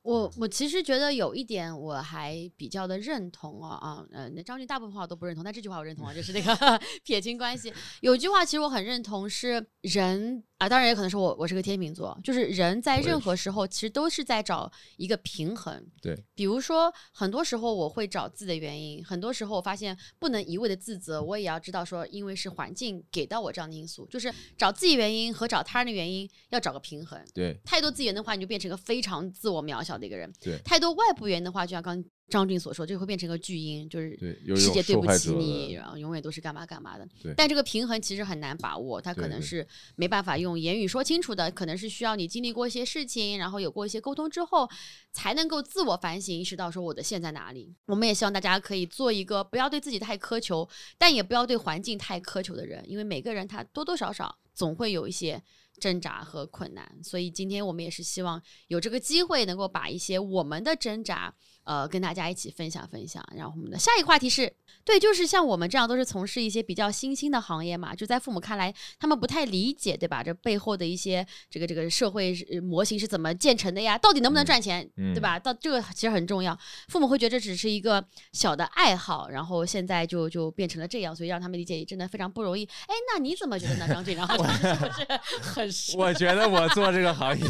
[0.03, 7.73] 我我其实觉得有一点我还比较的认同啊啊，呃，那张俊大部分话我都不认同，但这句话我认同啊，就是那个 撇清关系。
[8.03, 10.45] 有一句话其实我很认同，是人。
[10.59, 15.87] 啊，当然也可能是我，我是个天秤座，就是人在任何时候其实都是在找一个平衡。
[16.01, 27.19] 对，比如说很多时候我会找自己的原因，很多时候我发现不能一味的自责，我也要知道说，因为是环境给到我这样的因素，就是找自己原因和找他人的原因要找个平衡。
[27.35, 30.33] 对，太多资源的话，你就变成一个非常自我渺小的一个人。
[30.41, 32.05] 对，太多外部原因的话，就像刚。
[32.29, 34.19] 张俊所说，这会变成一个巨婴，就是
[34.57, 37.09] 世界对不起你，然后永远都是干嘛干嘛的。
[37.37, 44.69] 但这个平衡其实很难把握，他可能是没办法用言语说清楚的，可能是需要你经历过一些事情，然后有过一些沟通之后，
[45.12, 47.73] 才能够自我反省，意识到说我的线在哪里。
[47.87, 55.41] 我们也希望大家可以做一个不要对自己太苛求，但也不要对环境太苛求的人，因为每个人他多多少少总会有一些
[55.79, 56.99] 挣扎和困难。
[57.05, 61.33] 所以今天我们也是希望有这个机会，能够把一些我们的挣扎。
[61.67, 63.23] 呃，跟大家一起分享分享。
[63.37, 64.53] 然后我们的下一个话题是，
[64.85, 70.23] 对，就是像我们这样都是从事一些比较新兴的行业嘛，就在父母看来，他们不太理解，对吧？
[70.23, 73.99] 这背后的一些这个这个社会模型是怎么建成的呀？
[73.99, 75.39] 到底能不能赚钱，对吧？
[75.39, 76.57] 到这个其实很重要。
[76.89, 82.65] 父母会觉得这只是一个小的爱好，然后现在就就变成了这样，所以让他们理解真的非常不容易。
[82.87, 84.17] 哎，那你怎么觉得呢，张俊？
[84.17, 85.05] 然后是不是
[85.43, 85.69] 很？
[85.99, 87.45] 我觉得我做这个行业，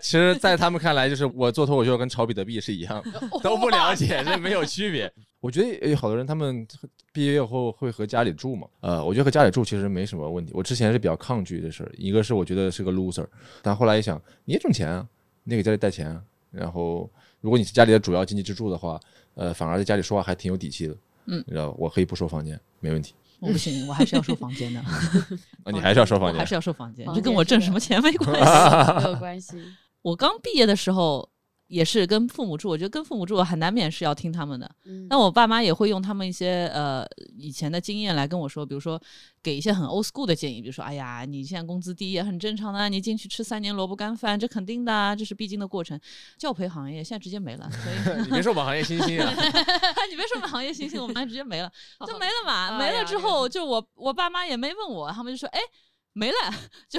[0.00, 3.47] 其实，在他们看来，就是我做脱口秀跟炒比特币是一样 的。
[3.48, 5.10] 都不了解， 这没有区别。
[5.40, 6.66] 我觉得有好多人，他们
[7.12, 8.66] 毕业以后会和家里住嘛。
[8.80, 10.52] 呃，我觉得和家里住其实没什么问题。
[10.52, 13.24] 我之前是比较抗拒这事儿，一个是我觉得是个 loser，
[13.62, 15.06] 但后来一想，你也挣钱啊，
[15.44, 16.20] 你给家里带钱啊。
[16.50, 17.08] 然后，
[17.40, 18.98] 如果你是家里的主要经济支柱的话，
[19.34, 20.96] 呃，反而在家里说话还挺有底气的。
[21.26, 23.14] 嗯，你知道，我可以不收房间，没问题。
[23.38, 24.80] 我不行，我还是要收房间的。
[25.62, 26.38] 啊，你还是要收房间？
[26.40, 27.06] 还是要收房间？
[27.14, 29.62] 这跟我挣什么钱没关系，没有关系。
[30.02, 31.28] 我刚毕业的时候。
[31.68, 34.70] 也是跟父母住，我觉得跟父母住很难免是要听他们的。
[35.08, 39.00] 那我爸妈也会用他们一些呃以前的经验来跟我说，比如说
[39.42, 46.00] 给一些很 old school 的建议，比如说哎呀，你现在工资低也很正常的，你进去吃三年萝卜干饭，这肯定的，这是必经的过程。
[46.38, 49.30] 教培行业现在直接没了，所以 你别说我们行业新兴啊，
[50.10, 51.70] 你别说我们行业新兴，我们直接没了，
[52.06, 52.78] 就没了嘛。
[52.78, 55.60] 没了之后，就我我爸妈也没问我，他们就说哎
[56.14, 56.34] 没了，
[56.88, 56.98] 就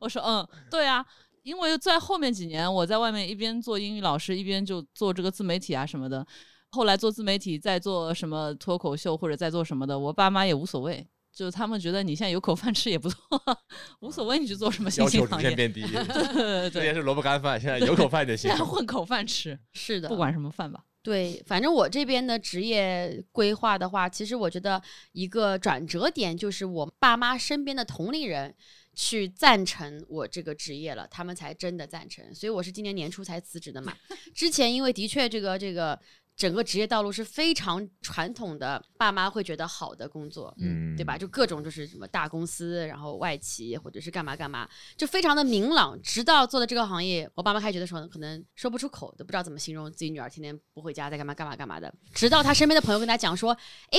[0.00, 1.02] 我说嗯对啊。
[1.46, 6.26] 因为在后面几年，我在外面一边做英语老师，一边就做这个自媒体啊什么的。
[6.70, 13.18] 后来做自媒体，在做什么脱口秀或者在做什么的，我爸妈也无所谓，就他们觉得你现在有口饭吃也不错，
[14.02, 15.44] 无所谓你去做什么新兴行业。
[15.44, 15.82] 要求逐渐变低，
[16.68, 18.50] 之前是萝卜干饭，现在有口饭就行。
[18.50, 20.82] 现在混口饭吃， 是的，不管什么饭吧。
[21.00, 24.82] 对，反正我这边的职业规划的话，其实我觉得
[25.12, 28.52] 一个转折点就是我爸妈身边的同龄人。
[28.96, 33.94] 去赞成我这个职业了，他们才真的赞成，所以我是今年年初才辞职的嘛。
[34.34, 36.00] 之前因为的确这个这个
[36.34, 41.18] 整个职业道路是非常传统的，爸妈会觉得好的工作，嗯，对吧？
[41.18, 46.00] 就各种就是什么大公司，然后外企或者是干嘛干嘛，就非常的明朗。
[46.02, 51.94] 直到做的这个行业，我爸妈开学的时候可能说不出口，都不知道怎么形容自己女儿天天不回家在干嘛干嘛干嘛的。
[52.14, 53.52] 直到他身边的朋友跟他讲说，
[53.90, 53.98] 哎。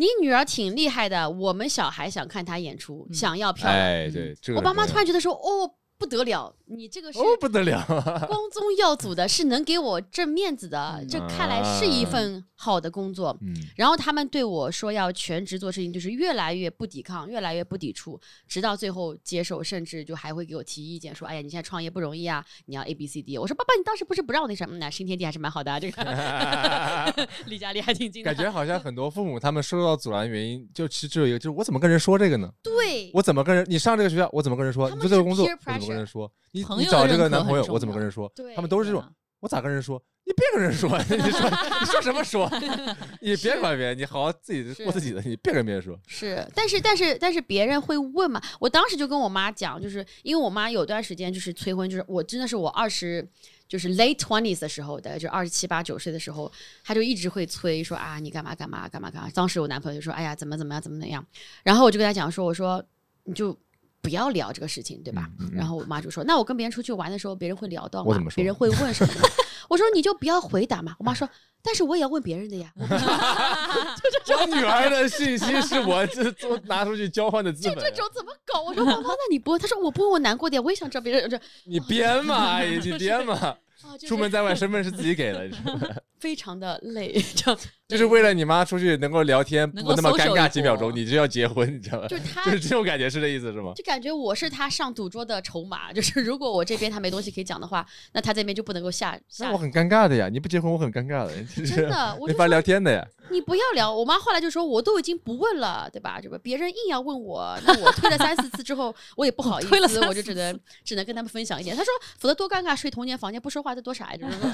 [0.00, 3.68] 你女儿挺厉害的，我们小孩想看她演出，想要票。
[3.68, 5.70] 哎，对，我爸妈突然觉得说，哦。
[6.00, 7.84] 不得了，你这个是不得了，
[8.26, 13.36] 光宗耀祖的，是能给我挣面子的，这看来是一份好的工作。
[13.42, 24.78] 嗯，然后他们对我说要全职做事情，就是越来越不抵抗，越来越不抵触，直到最后接受，甚至就还会给我提意见，说：“哎呀，你现在创业不容易啊，你要 A B C D。”我说：“爸爸，你当时不是不让我那什么？
[24.78, 32.50] 那新天地还是蛮好的，这个离家里还挺近。”感觉好像很多父母他们受到阻拦原因，就其实只有一个，就是我怎么跟人说这个呢？
[32.62, 33.66] 对，我怎么跟人？
[33.68, 34.88] 你上这个学校，我怎么跟人说？
[34.88, 35.86] 你做这个工作，我怎么？
[35.89, 38.30] 跟人说，你你找这个男朋友，我怎么跟人说？
[38.54, 39.04] 他们都是这种，
[39.40, 40.02] 我咋跟人说？
[40.24, 41.50] 你别跟人说， 你说
[41.80, 42.48] 你说什么说？
[43.20, 45.98] 你别管别人，你好好自己过自己的，你别跟别人说。
[46.06, 48.40] 是，但是但是但是别人会问嘛？
[48.60, 53.28] 我当时就跟我妈讲，就是因为我妈有段时间就是催婚，就是我真的是我二十。
[53.70, 56.50] 就是 late twenties 的时候的，就二十七八九岁的时候，
[56.82, 59.30] 他就一直会催说啊，你干嘛干嘛干嘛干嘛。
[59.32, 61.24] 当时我男朋友就说，哎呀，怎么怎么样，怎么怎么样。
[61.62, 62.84] 然后我就跟他讲说，我说
[63.22, 63.56] 你就
[64.02, 65.28] 不要聊这个事情，对吧？
[65.38, 69.20] 嗯嗯嗯然后我妈就说，那我跟别人出去玩的时候，别人会聊到吗别人会问什么吗？
[69.68, 70.96] 我说你就不要回答嘛。
[70.98, 71.28] 我妈说，
[71.62, 72.72] 但是我也要问别人的呀。
[72.78, 77.90] 我女儿的信息是我这都拿出去交换的资本这。
[77.90, 78.62] 种怎么搞？
[78.62, 79.60] 我说妈妈，那你不问？
[79.60, 83.34] 他说我不问我难过点，我也想知道别人这 你编嘛，阿姨，你编嘛。
[83.34, 83.56] 啊，
[83.96, 87.60] 就是出门在外，身份是自己给的，你知道吗非常的累，这样
[87.90, 92.06] 就是为了你妈出去能够聊天不那么尴尬几秒钟，你就要结婚，你知道吧？
[92.08, 93.72] 就是他就是这种感觉，是这意思是吗？
[93.74, 99.58] 就感觉我是他上赌桌的筹码，就是如果我这边他没东西可以讲的话，那他这边就不能够下下那我。
[99.58, 103.04] 很尴尬的呀，你不结婚我很尴尬的，就是真的， 我没法聊天的呀。
[103.32, 103.94] 你不要聊。
[103.94, 106.18] 我妈后来就说，我都已经不问了，对吧？
[106.20, 111.76] 这个别人硬要问我，那我推了三四次之后，我也不好意推了思，我就只能只能跟他们分享一点。
[111.76, 114.16] 他说，否则多尴尬，睡同间房间不说话，这多傻呀！
[114.16, 114.50] 就是说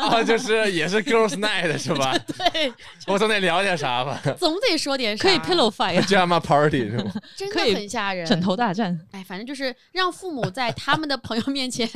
[0.00, 2.12] 啊， 就是也是 girls night 是吧？
[2.26, 2.67] 对，
[3.06, 5.22] 我总得聊点啥吧总得说点啥。
[5.22, 7.12] 可以 pillow fight，，Jama party 是吗？
[7.36, 8.26] 真的很吓人。
[8.26, 8.98] 枕头大战。
[9.12, 11.88] 哎，反正就是让父母在他们的朋友面前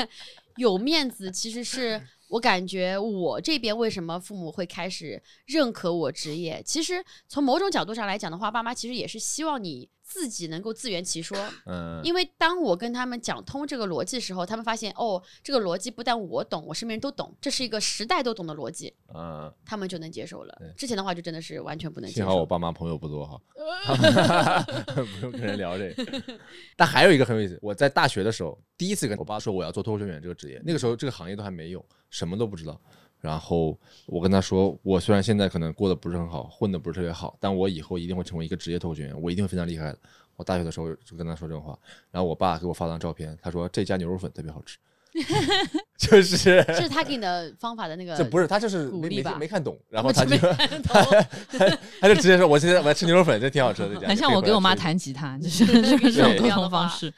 [0.57, 6.63] 有面子，其实是我感觉我这边为什么父母会开始认可我职业。
[6.65, 11.38] 其实从某种角度上来讲的话，爸妈其实也是希望你自己能够自圆其说。
[11.64, 20.55] 嗯，因为当我跟他们讲通这个逻辑的时候，他们发现哦，这个逻辑不但我懂，我身边人都懂，这是一个时代都懂的逻辑，嗯，他们就能接受了。
[20.77, 22.44] 之前的话就真的是完全不能接幸好我。
[22.44, 23.40] 爸妈朋友不多哈
[24.94, 26.22] 不用跟人聊这个。
[26.77, 32.79] 但还有一个很有意思，我在大学的时候第一次跟我爸说我要做脱口秀演员这个职业，那个时候这个行业都还没有，什么都不知道。
[33.23, 39.99] 然后我跟他说，我虽然现在可能过得不是很好，混得不是特别好，但我以后一定会成为一个职业脱口秀演员，我一定会非常厉害的。
[40.37, 41.79] 我大学的时候就跟他说这种话，
[42.11, 44.77] 然后我爸给我发张照片，他说这家牛肉粉特别好吃，
[45.97, 50.39] 就是这是他给你的方法的那个， 这不是他就是没没鼓励吧没看懂， 然后他就没
[52.01, 53.95] 他就直接说，我现在我要吃牛肉粉，这挺好吃的。
[53.95, 57.13] 这家很像我给我妈，弹吉他，就是这个这种沟通方式。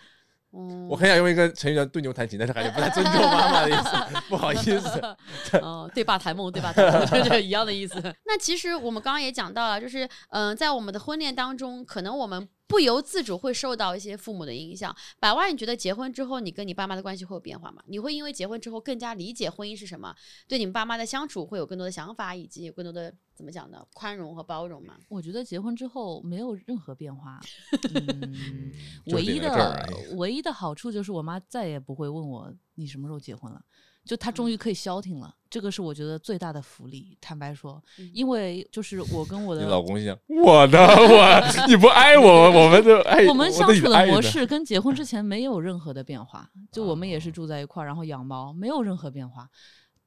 [0.57, 5.17] 嗯我很想用一个成语叫对牛弹琴，但是还是不太尊重妈妈的意思，不好意思。
[5.61, 8.01] 哦，对爸谈梦，对爸谈梦，就是一样的意思。
[8.27, 14.95] 那其实我们刚刚也讲到了，就是嗯、呃在我们的婚恋当中，可能我们不由自主会受到一些父母的影响。
[15.19, 17.83] 百万，你觉得结婚之后，你跟你爸妈的关系会有变化吗？
[17.87, 20.15] 你会因为结婚之后更加理解婚姻是什么，
[20.47, 23.85] 对你们爸妈的相处会有更多的想法，以及有更多的怎么讲呢？
[23.93, 24.95] 宽容和包容嘛？
[25.09, 27.41] 我觉得结婚之后没有任何变化，
[27.95, 28.73] 嗯，
[29.07, 33.61] 唯一的哎 唯一的好处就是我妈再也不会问我你什么时候结婚了，
[34.05, 37.17] 就她终于可以消停了，这个是我觉得最大的福利。
[37.21, 49.49] 坦白说，嗯因为就是我跟我你的老公想 我的我，你不爱我，我们就爱我们相处的模式跟结婚之前没有任何的变化，就我们也是住在一块儿，然后养猫，没有任何变化，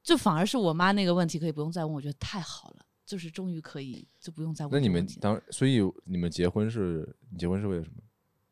[0.02, 5.06] 就反而是我妈那个问题可以不用再问，我觉得太好了，就是终于可以就不用再问那你们。
[5.18, 7.96] 当所以你们结婚是你结婚是为了什么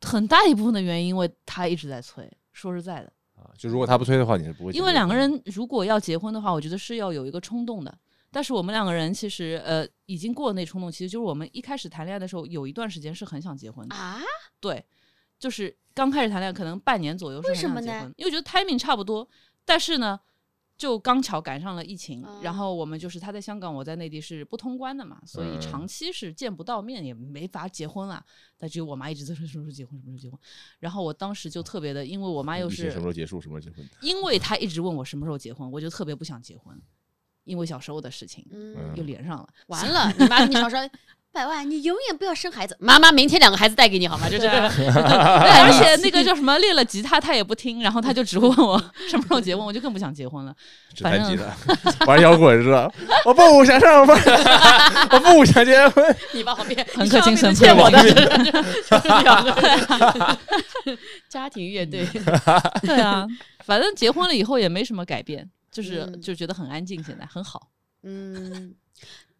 [0.01, 2.27] 很大一部分的原因，因为他一直在催。
[2.53, 3.51] 说实在的，啊？
[3.55, 4.71] 就如果他不催的话，你是不会。
[4.71, 7.95] 因为两个人如果要结婚的话，我觉得是要有一个冲动的。
[8.31, 13.95] 但是我们两个人其实呃已经过了那冲动，其实就是我们一开始谈恋爱的时候，有一段时间是很想结婚的。
[13.95, 14.19] 啊，
[14.59, 14.83] 对，
[15.37, 19.27] 就是刚开始谈恋爱，可能半年左右是为很什么呢想结婚，因为觉得 timing 差不多，
[19.65, 20.19] 但是呢，
[20.77, 28.23] 就刚巧赶上了疫情，然哦后我们就是他在香港，我在内地是不通关的嘛，所以嗯长期是见不到面，也没法结婚了。
[28.57, 30.39] 但只有我妈一直在说什么时候结婚，什么时候结婚。
[30.79, 33.89] 然后我当时就特别的，因为我妈又是什么时候结束，什么时候结婚？
[34.01, 36.79] 因为她一直问我什么时候结婚，我就特别不想结婚，
[37.43, 39.49] 因为小时候的事情嗯，又连上了。
[39.67, 40.77] 完了，你妈跟你吵说。
[41.37, 42.75] 百万，你永远不要生孩子。
[42.79, 44.27] 妈妈明天两个孩子带给你好吗？
[44.27, 48.75] 就是， 对，而且那个叫什么，练了吉他他也不听，然后他就只会问我
[49.07, 50.55] 什么时候结婚，我就更不想结婚了。
[50.95, 51.43] 只反正弹吉
[51.95, 52.91] 他， 玩摇滚是吧？
[53.23, 54.17] 我不想上班，
[55.11, 56.03] 我不想结婚。
[56.33, 57.99] 你把旁边很可精神欠我的
[61.29, 62.03] 家庭乐队。
[62.81, 63.27] 对啊，
[63.63, 67.67] 反正结婚了以后也没什么改变，就是、嗯就觉得很安静，现在很好。
[68.01, 68.73] 嗯，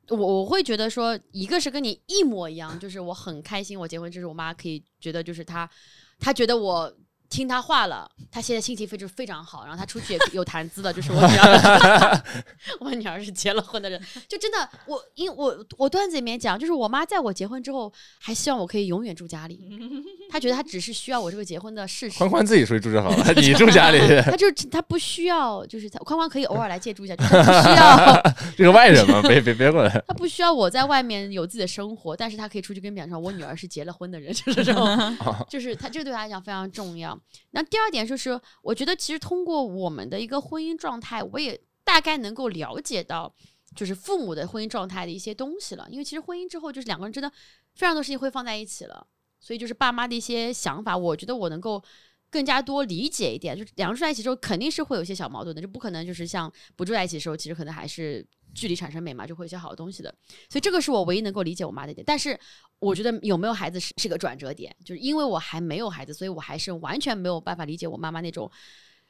[0.10, 5.70] 我我会觉得说，一个是跟你一模一样，就是我很开心，我结婚，这是我妈可以觉得就是她，
[6.20, 6.94] 她觉得我。
[7.30, 12.24] 听他话了，他现在心情非常非常好，然后他出去也 有谈资了，就是我女儿，
[12.80, 19.60] 我女儿是结了婚的人，就真的我因我我段子里面讲，就是我妈在我结婚之后，还希望我可以永远住家里，
[20.32, 30.04] 她觉得她只是需要我这个结婚的事实，宽宽自己出去住就好了，你住家里，她就她不需要，就是她宽宽可以偶尔来借住一下，就是她不需要这个外人嘛，别别别过来。
[30.08, 35.18] 他不需要我在外面有自己的生活，但是他可以出去跟别人说，我女儿是结了婚的人，就是这种，
[35.50, 37.17] 就是他这个对他来讲非常重要。
[37.52, 43.34] 那第二点就是，我觉得其实通过我们的一个婚姻状态，我也大概能够了解到，
[43.76, 45.88] 就是父母的婚姻状态的一些东西了。
[45.90, 47.30] 因为其实婚姻之后，就是两个人真的
[47.76, 49.08] 非常多事情会放在一起了，
[49.40, 51.84] 所以就是爸妈的一些想法，我觉得我能够。
[52.30, 58.24] 更加多理解一点，就两个人住在一起之后，肯定是会有一些小矛盾的，就不可能就是像不住在一起的时候，其实可能还是
[58.58, 60.14] 距离产生美嘛，就会有一些好的东西的。
[60.50, 62.04] 所以这个是我唯一能够理解我妈的一点。
[62.06, 62.38] 但是
[62.80, 68.50] 我觉得有没有孩子是是个转折点，就是因为我还没有孩子，所以我还是完全没有办法理解我妈妈那种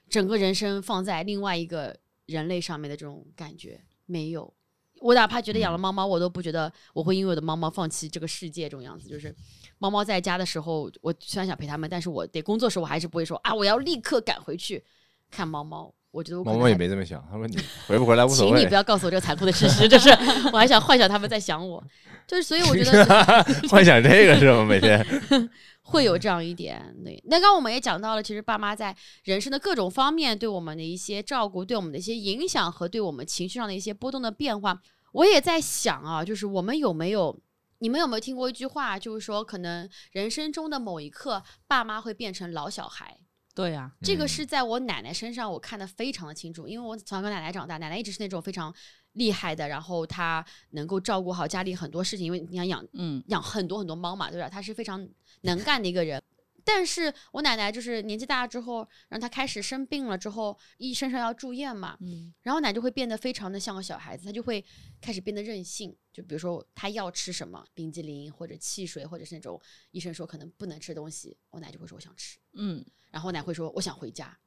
[0.10, 3.82] 整个人生放在另外一个人类上面的这种感觉。
[4.06, 4.54] 没有，
[5.00, 9.08] 我哪怕觉得养了猫猫，我都不觉得我会因为我的猫猫放弃这个世界这种样子。
[9.10, 9.36] 就是
[9.80, 14.84] 猫猫在家的时候，我虽然想陪它们，但是我得工作的时候，我还是不会说啊，我要立刻赶回去
[15.32, 15.94] 看猫猫。
[16.18, 17.56] 我觉得我可猫猫也没这么想，他说你
[17.86, 18.74] 回不回来无所谓请你不。
[18.74, 20.10] 要告诉我这个残酷的事实，就是
[20.52, 21.84] 我还想幻想他们在想我，
[22.26, 23.06] 就是所以我觉得
[23.70, 24.66] 幻想这个是吗？
[24.66, 25.06] 每天
[25.84, 26.82] 会有这样一点。
[27.06, 28.96] 那，那刚刚我们也讲到了，其实爸妈在
[29.26, 37.40] 人生的各种方面对我们的一些照顾，对我们的一些影响和对我们情绪上的一些波动的变化，我也在想啊，就是我们有没有。
[37.80, 43.20] 你们有没有听过一句话，就是说，可能人生中的某一刻，爸妈会变成老小孩。
[43.58, 48.72] 对呀、嗯这个是在我奶奶身上我看得非常的清楚，因为我从小跟奶奶长大，奶奶一直是那种非常
[49.14, 54.48] 厉害的，然后她能够照顾好家里很多事情，因为你想养嗯，养很多很多猫嘛，对吧？
[54.48, 55.10] 她是非常
[55.42, 56.22] 能干的一个人。
[56.70, 64.64] 但是我奶奶就是年纪大了之后，然后她开始生病了之后，医生上要住院嘛，嗯然后奶就会变得非常的像个小孩子，她就会
[65.00, 65.96] 开始变得任性。
[66.12, 69.60] 就比如说她要吃什么冰激凌或者汽水，或者是那种
[69.92, 72.38] 医生说可能不能吃的东西，我奶就会说我想吃。
[72.52, 74.38] 嗯，然后我奶会说我想回家。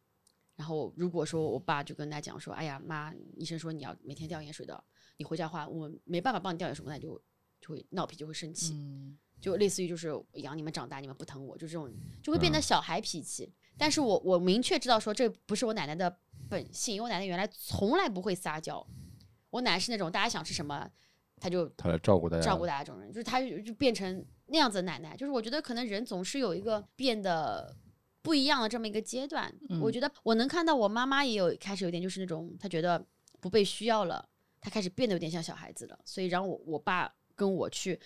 [0.56, 4.84] 然后如果说我爸就跟他讲说，哎呀妈，医生说你要每天吊盐水的，
[5.16, 7.18] 你回家的话我没办法帮你吊盐水，我奶就
[7.60, 11.90] 就会闹脾，就会生气，嗯就类似于就是我养你们长大，你们不疼我，就这种
[12.22, 13.52] 就会变得嗯小孩脾气。
[13.78, 16.14] 但是我我明确知道说这不是我奶奶的
[16.48, 18.86] 本性，因为我奶奶原来从来不会撒娇，
[19.48, 20.86] 我奶奶是那种大家想吃什么，
[21.36, 21.66] 她就
[22.02, 25.16] 照顾大家，照顾大家这种人，就是她就就变成那样子的奶奶。
[25.16, 27.74] 就是我觉得可能人总是有一个变得
[28.20, 29.50] 不一样的这么一个阶段。
[29.80, 33.02] 我嗯觉得我能看到我妈妈也有开始有点就是那种她觉得
[33.40, 34.28] 不被需要了，
[34.60, 35.98] 她开始变得有点像小孩子了。
[36.04, 37.98] 所以然后我我爸跟我去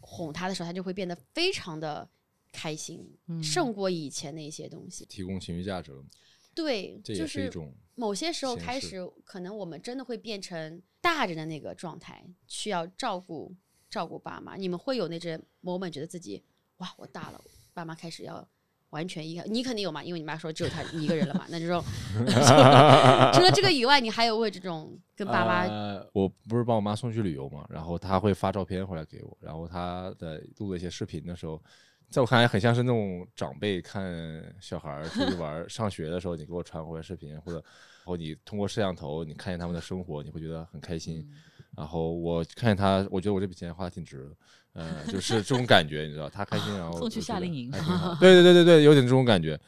[0.00, 2.08] 哄她的时候，她就会变得非常的
[2.52, 5.04] 开心，嗯胜过以前的一些东西。
[5.06, 6.08] 提供情绪价值了吗，
[6.54, 13.54] 对，这就是一种某些时候开始，可能我们真的会变成大人的那个状态，需要照顾
[13.90, 14.56] 照顾爸妈。
[14.56, 16.42] 你们会有那种 moment 觉得自己
[16.78, 17.44] 哇，我大了，
[17.74, 18.48] 爸妈开始要
[18.90, 21.44] 完全依靠你，肯定有嘛，因为你妈说只有他一个人了嘛。
[21.48, 21.82] 那这种
[23.34, 31.62] 除了这个以外，你还有为这种跟爸妈、呃我不是帮我妈送去旅游嘛，然后她会发照片回来给我，然后她的录了一些视频的时候，
[32.10, 41.18] 在我看来很像是那种长辈看小孩出去玩、 上学的时候，你给我传回来视频，或者然后你通过摄像头你看见他们的生活，你会觉得很开心。
[41.20, 41.34] 嗯
[41.76, 44.34] 然后我看见他，我觉得我这笔钱花的挺值的，
[44.78, 47.68] 呃，就是这种感觉，你知道，他开心，然后送去夏令营
[48.20, 49.58] 对对对对对，有点这种感觉，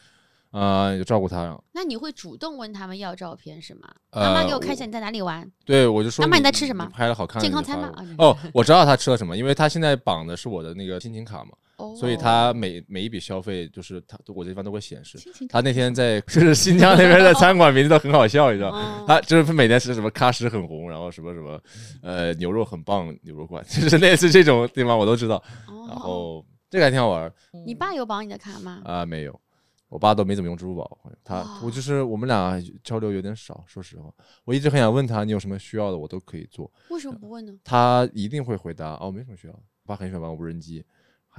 [0.53, 3.89] 啊，就照顾他，那你会主动问他们要照片是吗？
[4.11, 5.51] 呃妈妈给我看一下你在哪里玩。
[5.65, 11.51] 对，我就说妈妈你在吃什么拍了好看的健康餐吗哦，我知道他吃了什么，因为他现在绑的是我的那个亲情卡嘛，
[11.81, 15.19] 哦，所以他每每一笔消费就是他我这地方都会显示。
[15.49, 21.61] 他那天在 就是新疆那边的餐馆名字都很好笑，你知道，哦他就是每天吃什么喀什很红，然后什么什么
[22.03, 25.37] 呃牛肉很棒牛肉馆， 就是类似这种地方我都知道。
[25.67, 27.33] 哦然后这个还挺好玩
[27.67, 28.81] 你爸有绑你的卡吗？
[28.85, 29.41] 啊、没有，
[29.89, 34.09] 我爸都没怎么用支付宝，他哦我就是我们俩交流有点少，说实话，
[34.45, 37.53] 我一直很想问他你有什么需要的我都可以做，为什么不问呢？
[37.65, 39.53] 他一定会回答哦没什么需要。
[39.53, 40.85] 我爸很喜欢玩无人机，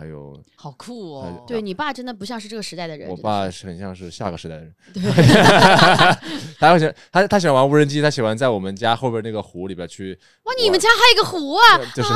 [0.01, 1.45] 还有好酷哦！
[1.47, 3.07] 对你爸真的不像是这个时代的人。
[3.07, 4.73] 我爸是很像是下个时代的人，
[6.59, 11.77] 他会喜欢他他喜欢玩无人机，他喜欢在我们家后边那个湖里边去，哇，你们家还有一个湖啊！
[11.95, 12.09] 就是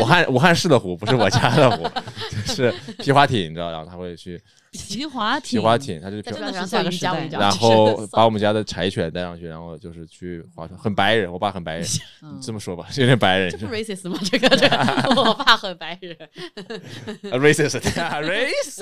[0.00, 1.84] 武汉武汉市的湖，不是我家的湖，
[2.46, 4.40] 就是皮划艇，你知道，然后他会去
[4.76, 11.86] 皮划皮艇，划艇，他就是皮在真的是个时代然后 把我们家的柴犬带上去，然后就是去划船，很白人，我爸很白人，
[12.22, 14.18] 嗯这么说吧，有点白人这不 racist 吗？
[14.22, 14.76] 这个这个，
[15.16, 16.16] 我爸很白人，
[17.32, 18.76] 啊，racist，对啊 racist，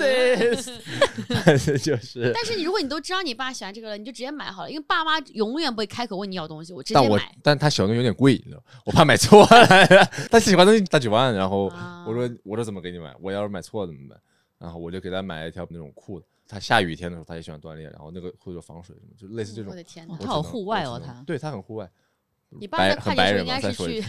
[1.83, 2.31] 就是。
[2.33, 7.35] 但是你如果你都知道你爸喜欢这个了，你就直接买好了，因为爸妈永远不会开口问你要东西，我直接买。
[7.43, 10.05] 但他喜欢的有点贵，你知道，我怕买错了。
[10.31, 13.13] 他喜欢的东西大几万，然后啊我说我说怎么给你买？
[13.21, 14.17] 我要是买错了怎么办？
[14.57, 16.25] 然后我就给他买了一条那种裤子。
[16.47, 19.75] 他下雨天的时候他也喜欢锻炼，然后那个裤子有防水什么，就类似这种我。
[19.75, 20.07] 的天！
[20.19, 21.89] 他好户外哦他对他很户外，
[22.59, 24.01] 你爸白在快点应很白人嘛该是去再说一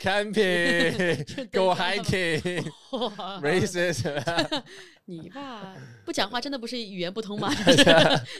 [0.00, 2.70] camping go hiking
[3.16, 4.62] 哇 racist，
[5.06, 7.50] 你爸不讲话真的不是语言不通吗？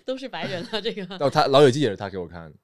[0.04, 2.56] 都是白人了，这个哦，他《老友记》也是他给我看的。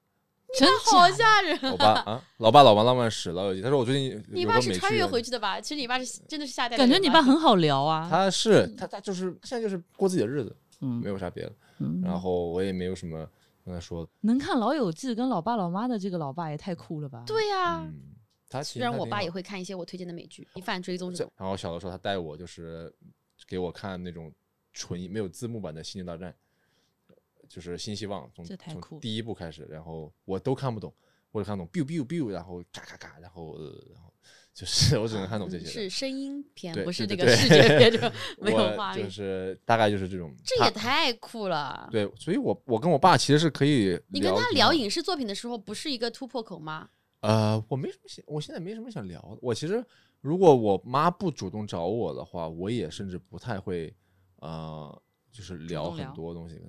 [0.57, 1.57] 真好吓人。
[1.71, 5.59] 我爸啊，老爸老妈浪漫史《老友记》，他说我最近你爸是穿越回去的吧？
[5.59, 8.07] 其实你爸是真的是下代感觉你爸很好聊啊。
[8.09, 11.51] 他是他他就是现在就是过自己的日子，嗯没有啥别的。
[11.79, 13.27] 嗯然后我也没有什么
[13.65, 17.23] 跟他说，能看《老友记》跟老爸老妈的这个老爸也太酷了吧？
[17.25, 18.15] 对呀、嗯，
[18.47, 21.31] 他虽然我爸也会看一些我推荐的美剧，一犯追踪这种。
[21.35, 22.93] 然后小的时候他带我就是
[23.47, 24.31] 给我看那种
[24.71, 26.31] 纯没有字幕版的《星球大战》，
[27.53, 30.91] 就是新希望从从这太酷了第一部开始，然后我都看不懂，
[31.31, 34.11] 我只看懂 biu biu biu，然后嘎嘎嘎，然后呃，然后
[34.55, 35.69] 就是我只能看懂这些的。
[35.69, 37.99] 是声音片，不是这个视觉片，就
[38.43, 39.07] 没有画面。
[39.07, 40.33] 是大概就是这种。
[40.43, 41.87] 这也太酷了！
[41.91, 46.89] 对，所以我我跟我爸其实是可以你跟他聊影视作品的时候，不是一个突破口吗？
[47.19, 49.37] 呃，我没什么想，我现在没什么想聊的。
[49.43, 49.85] 我其实
[50.21, 53.95] 如果我妈不主动找我的话，我也甚至不太会
[54.37, 55.01] 呃，
[55.31, 56.59] 就是聊很多东西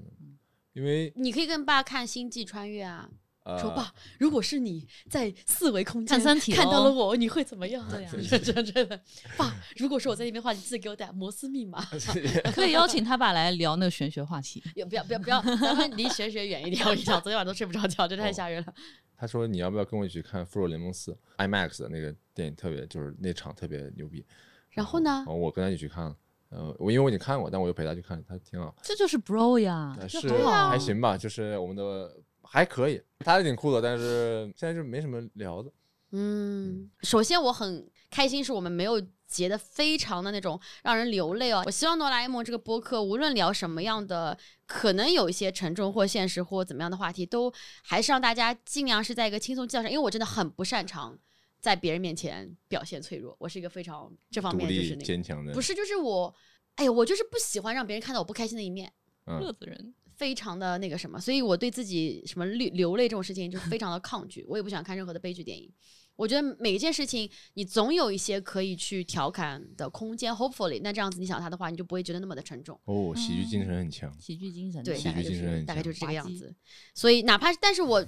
[0.74, 3.08] 因为你可以跟爸看《星际穿越》啊，
[3.44, 6.18] 呃，说爸，如果是你在四维空间
[6.52, 7.86] 看到了我，你会怎么样？
[7.88, 9.00] 对呀真真真的，
[9.36, 11.84] 爸，如果说我在那边的话，你自己给我打摩斯密码。
[12.54, 14.62] 可以邀请他爸来聊那个玄学话题。
[14.74, 16.84] 也不要不要不要，咱们离玄学远一点。
[16.84, 18.74] 我跟你讲，昨天晚上都睡不着觉，这太吓人了。
[19.16, 24.24] 他说你要不要跟我一起看《复仇者联盟四》IMAX 的那个电影，特别就是那场特别牛逼。
[24.70, 25.26] 然后呢然？
[25.26, 26.16] 后我跟他一起去看了，
[26.54, 30.28] 呃，我因为我已经看过，但我又陪他去看，他挺好，这就是 bro 呀，呃是
[30.70, 35.70] 还行吧，就是我们的还可以，他挺酷的，但是现在就没什么聊的。
[36.12, 41.64] 嗯，首先我很开心，是我们没有结的非常的那种让人流泪哦。
[41.66, 47.52] 我希望哆啦 A 梦这个播客，无论聊什么样的，可能有一些沉重或现实或怎么样的话题，都
[47.82, 51.18] 还是让大家尽量是在一个轻松基调上，因为我真的很不擅长
[51.64, 56.34] 在别人面前表现脆弱，我是一个非常这方面就是那个，坚强的，不是就是我，
[56.74, 58.92] 哎呀，我就是不喜欢让别人看到我不开心的一面。
[59.24, 59.94] 嗯乐子人。
[60.16, 65.72] 非常的那个什么，所以我对自己什么流流泪这种事情就是非常的抗拒，我也不喜欢看任何的悲剧电影。
[66.14, 72.78] 我觉得每一件事情，你总有一些可以去调侃的空间，hopefully，那这样子你想他的话，你就不会觉得那么的沉重。
[72.84, 74.14] 哦，喜剧精神很强。
[74.20, 76.54] 喜剧精神，对，喜大概就剧精神很强是大概就是这个样子。
[76.94, 78.06] 所以哪怕是，但是我，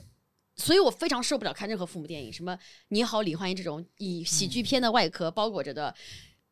[0.56, 2.52] 所以我非常受不了看任何父母电影，什么
[2.88, 5.94] 《你好，李焕英》这种以喜剧片的外壳包裹着的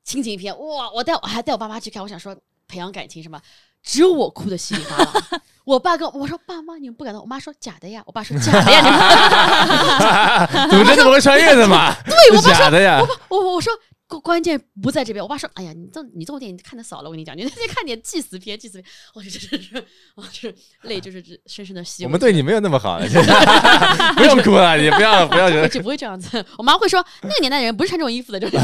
[0.04, 0.90] 亲情片，哇！
[0.90, 2.36] 我带我还带我爸妈去看，我想说
[2.68, 3.40] 培养感情什么，
[3.82, 5.12] 只有我哭的稀里哗啦。
[5.64, 11.94] 我爸跟我我说爸妈你们不感动，我妈说假的呀，我爸说假的呀，你们 怎么真的会穿越的嘛？
[12.04, 13.00] 对，我爸说假的呀。
[13.30, 13.72] 我我说
[14.06, 15.22] 关关键不在这边。
[15.22, 19.84] 我爸说：“哎呀，你这你这种电影看的少了，我跟你讲，你 那天看点祭祀片，祭祀片，我这真是
[20.14, 22.98] 我，就是泪就是深深的吸。”我们对你没有那么好，
[24.16, 26.44] 不用哭了，你不要不要觉得 就不会这样子。
[26.58, 28.56] 我妈会说，那个年代的人不是穿这种衣服的，就是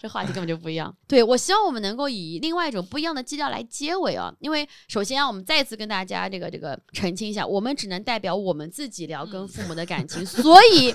[0.00, 0.94] 这话题根本就不一样。
[1.06, 10.94] 对我希望我们能够以另外一种不一样的基调来结尾啊，因为首先啊，我们再次跟大家这个这个澄清一下，我们只能代表我们自己聊跟父母的感情，所以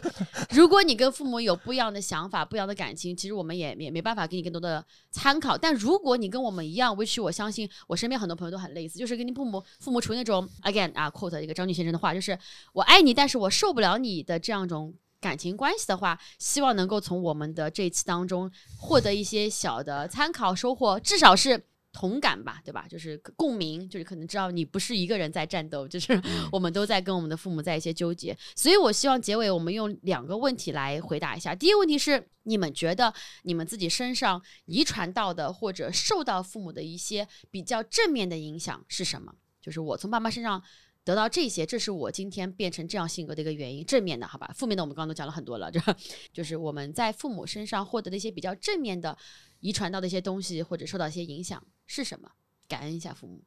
[0.52, 5.58] 如果你跟父母有不一样的想法、不一样的感情，其实我们也也没办法给你更多的参考。
[5.58, 12.38] 但如果你跟我们一样，which 我相信我身边很多朋友都很类似，就是跟你父母父母处于那种 again 啊 quote 一个张俊先生的话，就是
[12.74, 21.66] 我爱你，但是我受不了你的这样一种感情关系的话，希望能够从我们的这一期当中获得一些小的参考收获，至少是。
[21.94, 22.88] 同感吧，对吧？
[22.90, 26.20] 就是共鸣，就是可能知道你不是一个人在战斗，就是
[26.52, 28.36] 我们都在跟我们的父母在一些纠结。
[28.56, 31.54] 所以我希望结尾我们用两个问题来回答一下。
[31.54, 33.14] 第一个问题是，你们觉得
[33.44, 39.36] 你们自己身上遗传到的或者受到父母的一些比较正面的影响是什么？
[39.62, 40.62] 就是我从爸妈身上
[41.04, 43.86] 得到这些，这是我今天变成这样性格的一个原因。
[43.86, 45.80] 正面的，好吧，负面的我们刚刚都讲了很多了，这
[46.32, 49.18] 就是我们在父母身上获得的一些比较正面的
[49.60, 52.32] 遗传到的一些东西，或者受到一些影响是什么？
[52.68, 53.44] 感恩一下父母。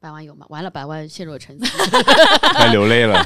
[0.00, 0.46] 百万有吗？
[0.48, 1.66] 完了，百万陷入了沉思。
[2.54, 3.24] 快流泪了，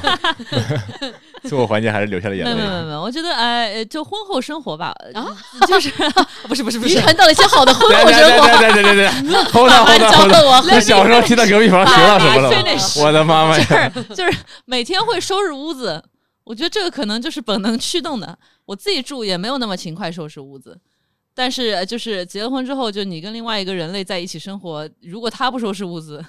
[1.43, 2.75] 最后环节还是流下了眼泪没有没。
[2.77, 5.27] 有没有，我觉得哎，就婚后生活吧，啊，
[5.67, 5.91] 就是
[6.49, 8.47] 不是不是不遗是，传到了一些好的婚后生活。
[8.47, 12.49] 对对对对对对，后到后到后到，教了我我小时候听到隔壁房学到什么了
[12.97, 13.91] 我的妈妈呀！
[14.15, 16.03] 就是每天会收拾屋子，
[16.43, 18.37] 我觉得这个可能就是本能驱动的。
[18.65, 20.79] 我自己住也没有那么勤快收拾屋子，
[21.35, 26.23] 但是呃就是结了婚之后，就你跟另外一个人类在一起生活，如果他不收拾屋子，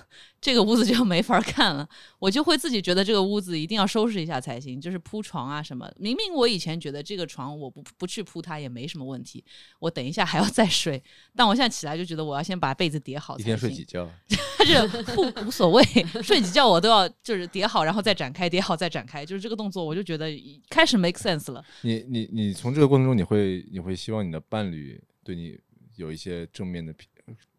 [0.45, 1.89] 这个屋子就没法看了，
[2.19, 5.91] 我就会自己觉得这个屋子一定要收拾一下才行，就是铺床啊什么。
[5.97, 9.43] 明明我以前觉得这个床我不不去铺它也没什么问题，
[9.79, 11.03] 我等一下还要再睡，
[11.35, 13.39] 但我现在起来就觉得我要先把被子叠好。
[13.39, 14.07] 一天睡几觉？
[14.59, 15.83] 但是不无所谓，
[16.23, 20.29] 睡几觉我都要就是叠好，然后再展开，叠好再展开，就是这个动作，我就觉得
[20.69, 21.65] 开始 make sense 了。
[21.81, 25.59] 你你你从这个过程中，你会你会希望你的伴侣对你
[25.97, 27.09] 有一些正面的评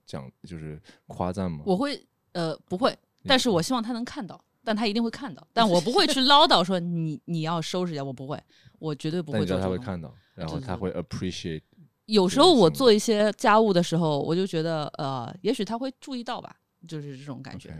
[0.06, 1.64] 讲，就是夸赞吗？
[1.66, 2.00] 我会。
[2.36, 2.94] 呃，不会，
[3.26, 8.38] 但是我希望他能看到，但他一定会看到，但我不会去唠叨说你你要收拾一下，我不会，
[8.78, 9.46] 我绝对不会。
[9.46, 11.62] 但他会看到，然后他会 appreciate。
[12.08, 16.56] 有时候我做一些家务的时候，我就觉得呃，也许他会注意到吧，
[16.88, 17.74] 就是这种感觉，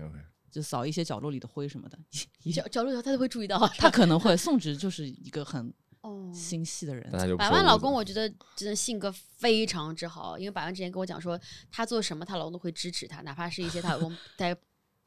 [0.50, 2.00] 就扫一些角落里的灰什么的，
[2.52, 4.38] 角角落里他都会注意到，他可能会。
[4.38, 5.72] 宋植就是一个很
[6.34, 7.10] 心细的人。
[7.38, 11.40] 百万老公，我觉得真的性格非常之好，因为百万之前跟我讲说，
[11.72, 14.56] 他做什么，他老公都会支持他，哪怕是一些他老公 在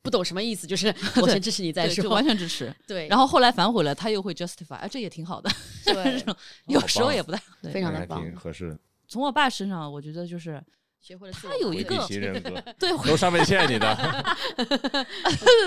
[0.03, 2.74] 不懂什么意思，就是我先支持你再说，完全支持。
[2.86, 5.51] 对，然后后来反悔了，他又会 justify，哎，这也挺好的。
[5.84, 6.24] 对，
[6.66, 7.40] 有时候也不太，
[7.72, 8.78] 非常的棒，合适。
[9.07, 10.62] 从我爸身上，我觉得就是。
[11.01, 11.96] 学会了他有一个
[12.78, 13.96] 对，都上面欠你的，
[14.57, 14.66] 对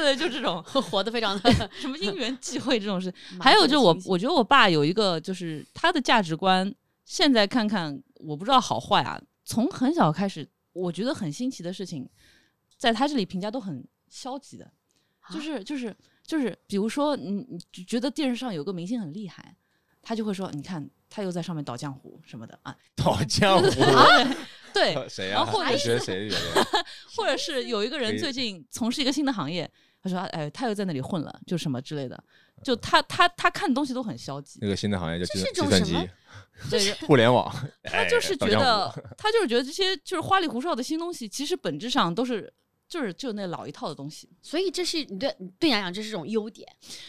[0.01, 3.11] 对，就这种 活得非常的什么因缘际会这种事。
[3.39, 6.73] 还有就我，我觉得我爸有一个，就是他的价值观，
[7.05, 9.19] 现在看看我不知道好坏啊。
[9.43, 12.07] 从很小开始，我觉得很新奇的事情，
[12.77, 14.71] 在他这里评价都很消极的，
[15.33, 19.55] 就是就是就是，比如说你你觉得电视上有个明星很厉害，
[20.01, 24.35] 他就会说，你看他又在上面倒浆糊什么的啊，倒浆糊。
[24.73, 24.93] 对，
[25.29, 26.31] 然后或者是谁，
[27.17, 29.69] 或者是有一个人最近从事一个新的行业，
[30.01, 32.23] 他说，哎，他又在那里混了，就什么之类的，
[32.63, 34.59] 就他他他看东西都很消极。
[34.61, 35.93] 那个新的行业叫计计算机，
[36.69, 37.53] 对，互联网。
[37.83, 42.51] 他就是觉得，他就是觉得这些就是花里胡哨的新东西，其实本质上都是。
[42.91, 46.67] 就是就那老一套的东西，所以这是你对对你来讲这是一种优点。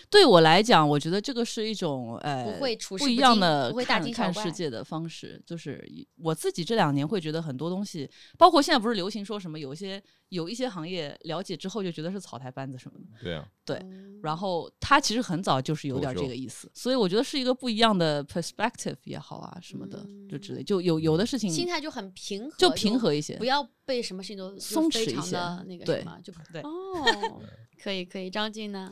[0.08, 5.42] 对我来讲，我觉得这个是一种呃不会不一样的看看世界的方式。
[5.44, 5.84] 就是
[6.18, 8.08] 我自己这两年会觉得很多东西，
[8.38, 10.00] 包括现在不是流行说什么有一些。
[10.32, 13.80] 有一些行业了解之后就觉得是草台班子什么的，对啊，对。
[14.22, 26.62] 然后他其实很早就是有点这个意思，所以我觉得是一个不一样的 perspective 也好啊什么的，就之类，就有有的事情心态就很平和，就平和一些，不要被什么事情都松弛一些，那个对，就对。
[26.62, 27.40] 哦，
[27.82, 28.90] 可以可以，张晋呢？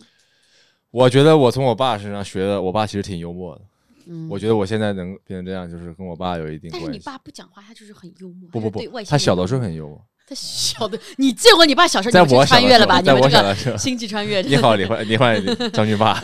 [0.90, 3.62] 我觉得我从我爸身上学的，我爸其实挺幽默的。
[4.06, 6.86] 嗯，我觉得我现在能变成这样，就是跟我爸有一定关系。
[6.86, 8.48] 但是你爸不讲话，他就是很幽默。
[8.50, 10.04] 不不不，他小的时候很幽默。
[10.30, 12.24] 他小的，你见过你爸小时候？
[12.24, 13.00] 你们穿越了吧？
[13.00, 14.40] 你们这个星际穿越。
[14.42, 16.22] 你好，李焕，李焕将军爸，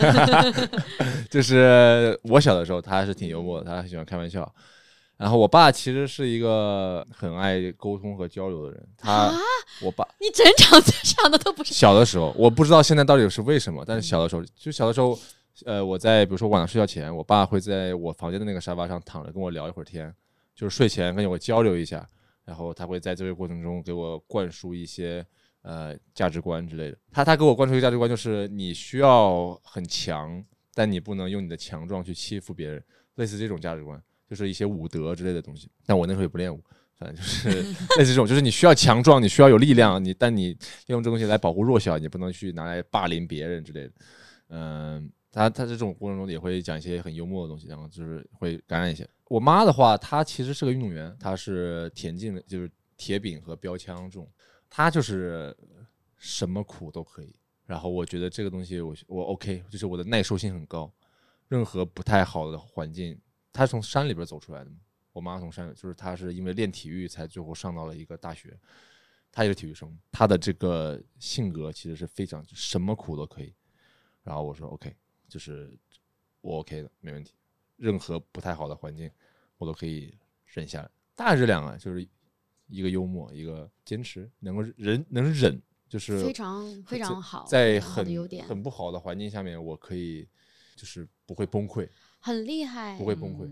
[1.29, 4.49] 就是我小的时候，他还是挺幽默的，他很喜欢开玩笑。
[5.17, 8.81] 然后我爸其实是一个很爱沟通和交流的人。
[8.97, 9.35] 他，
[9.83, 11.75] 我爸，你整场想的都不是。
[11.75, 15.19] 小的时候，我不知道现在到底是为什么，但是小的时候，就小的时候，
[15.65, 20.15] 呃，我在比如说晚上睡觉前，我爸会在我房间的那个沙发上躺着跟我聊一会儿天，
[20.55, 22.09] 就是睡前跟我交流一下。
[22.47, 25.23] 然后他会在这个过程中给我灌输一些
[25.63, 26.97] 呃价值观之类的。
[27.11, 30.43] 他他给我灌输一个价值观，就是你需要很强，
[30.73, 32.83] 但你不能用你的强壮去欺负别人，
[33.17, 35.69] 类似这种价值观，就是一些武德之类的东西。
[35.85, 36.63] 但我那时候也不练武，
[36.97, 37.49] 反正就是
[37.99, 43.93] 类似这种，就是你需要强壮，你需要有力量，你但你用这东西来保护弱小，你不能去拿来霸凌别人之类的。
[44.51, 49.05] 嗯，他他这种过程中也会讲一些很幽默的东西，然后就是会感染一些。
[49.29, 54.31] 我妈的话，她其实是个运动员，她是田径的，就是铁饼和标枪这种，
[54.70, 55.57] 她就是
[56.16, 57.35] 什么苦都可以。
[57.64, 60.93] 然后我觉得这个东西我我 OK，就是我的耐受性很高，
[61.49, 63.20] 任何不太好的环境，
[63.53, 64.77] 她从山里边走出来的嘛。
[65.12, 68.57] 我妈从山，就是她是因为练体育才最后上到了一个大学，
[69.33, 73.53] 她也是体育生，她的这个性格其实是非常什么苦都可以。
[74.22, 74.95] 然后我说 OK，
[75.29, 75.77] 就是
[76.41, 77.33] 我 OK 的，没问题。
[77.77, 79.11] 任何不太好的环境，
[79.59, 80.91] 我都可以忍下来。
[81.14, 82.07] 大致两个就是
[82.66, 87.45] 一个幽默，一个坚持，能够忍能忍，就是非常非常好。
[87.47, 88.07] 在很
[88.47, 90.29] 很不好的环境下面，我可以
[90.74, 91.89] 就是不会崩溃。
[92.27, 93.49] 很厉害，不会崩溃，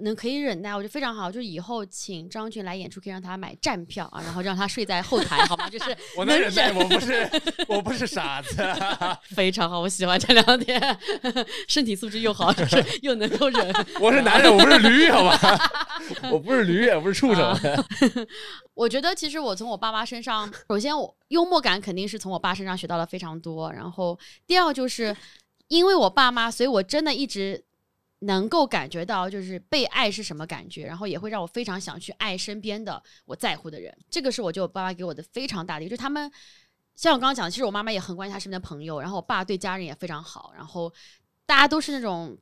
[0.00, 1.30] 能可以忍耐，我觉得非常好。
[1.30, 5.68] 就是以后请张俊来演出，可以让他买站票啊，然后让他睡在后台，好吗？
[5.68, 7.30] 就是我能忍耐，我不是
[7.68, 8.56] 我不是傻子，
[9.36, 10.98] 非常好，我喜欢这两点，
[11.68, 13.74] 身体素质又好，就是 又能够忍。
[14.00, 15.38] 我是男人，我不是驴，好吧？
[16.32, 17.54] 我不是驴，也不是畜生。
[18.72, 25.14] 我觉得其实我从我爸妈身上，首先我幽默感肯定是从我爸身上学到了非常多，然后第二就是
[25.68, 27.67] 因为我爸妈，所以我真的一直。
[28.20, 33.96] 能够感觉到就是被爱是什么感觉，然后也会让我非常想去爱身边的我在乎的人。
[34.10, 36.30] 这个是我就我爸爸给我的非常大的，就是他们
[36.96, 40.92] 像我刚刚讲的，其实我妈妈也很关心她身边的朋友，然后我爸对家人也非常好，然后
[41.46, 42.36] 大家都是那种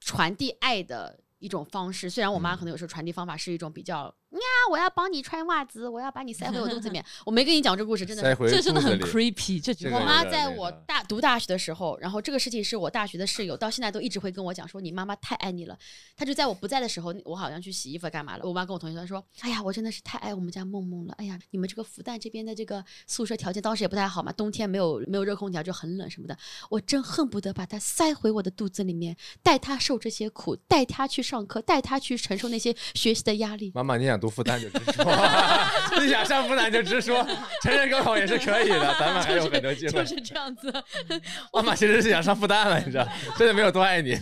[0.00, 2.10] 传递爱的一种方式。
[2.10, 7.04] 虽然我妈可能有时候传递方法是一种比较呀，我要帮你穿袜子，我要把你塞回我肚子里面。
[7.26, 15.78] 我没跟你讲这故事，真的 这真的很 creepy，这句话我妈在我大读大学的时候，然后这个事情是我大学的室友到现在都一直会跟我讲说，你妈妈太爱你了。
[16.16, 21.14] 她就在我不在的时候，我好像去洗衣服干嘛了，我妈跟我同学她说，哎呀，我真的是太爱我们家梦梦了。
[21.18, 26.36] 哎呀，你们这个复旦这边的这个宿舍条件当时也不太好嘛，冬天没有没有热空调就很冷什么的，
[26.70, 33.72] 我真恨不得把她塞回我的肚子里面，带她受这些苦，带她去上课，带她去承受那些学习的压力。
[33.74, 35.04] 妈妈，你想读复旦就直说，
[36.00, 37.26] 你想上复旦就直说，
[37.60, 40.04] 成人高考也是可以的，咱们还有很多机会就。
[40.06, 40.72] 是这样子，
[41.52, 44.16] 妈妈其实是想上复旦了，你知道，真的没有多爱你，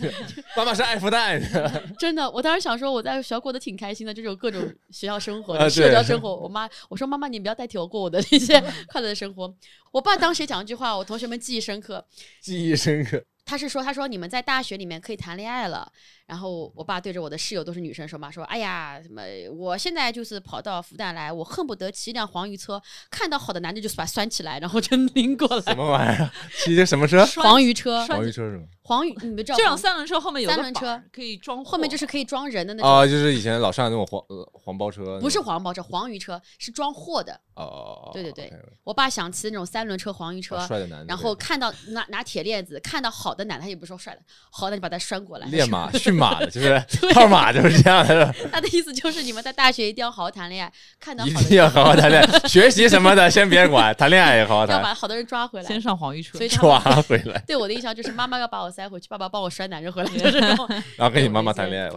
[0.57, 1.83] 妈妈是爱复旦的。
[1.99, 6.35] 真的，我当时想说，我在学校过得挺开心的，就是有各种学校生活、啊社交生活。
[6.35, 9.53] 我妈我说妈妈，你不要代替我过我的那些快乐的生活。
[9.91, 12.03] 我爸当时也讲一句话，我同学们记忆深刻。
[12.41, 13.23] 记忆深刻。
[13.51, 15.91] 他是说，他说你们在大学里面可以谈恋爱了。
[16.25, 19.21] 然后我爸对着我的室友都是女生说嘛，说哎呀，什么
[19.53, 25.75] 我现在就是跑到复旦来，我恨不得骑一辆黄鱼车，看到好的男的就把他拴起来，然后就拎过来什。
[25.75, 26.31] 么玩意儿？
[26.63, 27.25] 骑的什么车？
[27.43, 28.63] 黄鱼车，黄鱼车是吗？
[28.91, 37.39] 黄鱼，你们知道这种黄三轮车后面有个三轮车可以装货，后面就是可以装人的那种，哦，就是以前老上那种黄呃黄包车，不是黄包车，黄鱼车是装货的。
[37.53, 38.51] 哦哦哦，对对对
[38.83, 45.47] 我爸想骑那种三轮车、黄鱼车，帅的男的，然后看到拿拿铁链子，看到好的男的，他也不说帅的，好的你把他拴过来。
[45.47, 55.79] 练马 驯马的，就是对套马就是这样的， 他的意思就是你们在大学一定要好好谈恋爱，看到一好的定要好好谈恋爱， 学习什么的先别管，谈恋爱也好好谈要，把好多人抓回来先。
[55.81, 60.67] 上黄鱼车所以，抓回来，对我的印象就是妈妈要把我塞回去，爸爸帮我摔男人回来，就是这种。
[60.97, 61.95] 然后跟你妈妈谈恋爱了。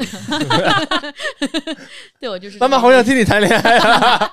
[2.21, 4.31] 对我就是妈妈好想听你谈恋爱啊，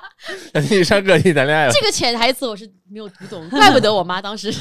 [0.52, 1.72] 想 听你上课听你谈恋爱了。
[1.72, 4.60] 这个潜台词我是没有读懂，怪不得我妈当时是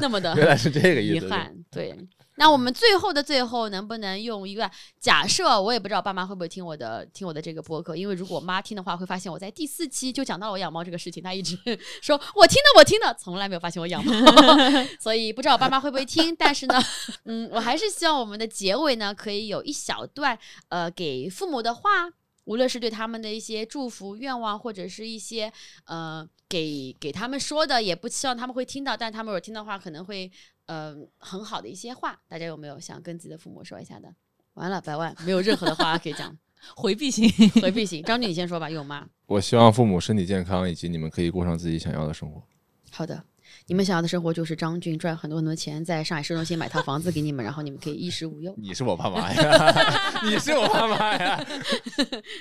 [0.00, 1.26] 那么的原来是这个意思。
[1.26, 1.52] 遗憾。
[1.70, 1.94] 对，
[2.38, 4.70] 那我们最后的最后，能不能用一个
[5.00, 5.60] 假设？
[5.60, 11.58] 我也不知道爸妈会不会听我的听我的这个播客，因为如果我妈听的话，会发现我在第四期就讲到了我养猫这个事情，她一直
[12.00, 14.12] 说我听的我听的，从来没有发现我养猫，
[15.00, 16.34] 所以不知道我爸妈会不会听。
[16.36, 16.80] 但是呢，
[17.24, 22.10] 嗯，我还是希望我们的结尾呢，可以有一小段呃给父母的话。
[22.48, 25.52] 无论是对他们的一些祝福、愿望，或者是一些
[25.84, 30.30] 呃给给他们说的，也不希望他们会听到，但他们如果听到的话，可能会
[30.64, 32.18] 呃很好的一些话。
[32.26, 34.08] 大家有没有想跟自己的父母说一下的？
[34.54, 36.34] 完了，百万没有任何的话可以讲，
[36.74, 37.28] 回避型。
[37.60, 38.02] 回避型。
[38.02, 39.06] 张俊，你先说吧，有吗？
[39.28, 42.42] 我希望父母身体健康，以及你们可以过上自己想要的生活。
[42.90, 43.22] 好的，
[43.68, 48.54] 你们想要的生活就是张俊赚很多很多钱，在上海市中心买套房子给你们，然后你们可以衣食无忧。
[48.56, 49.84] 你是我爸妈呀，
[50.24, 51.46] 你是我爸妈呀。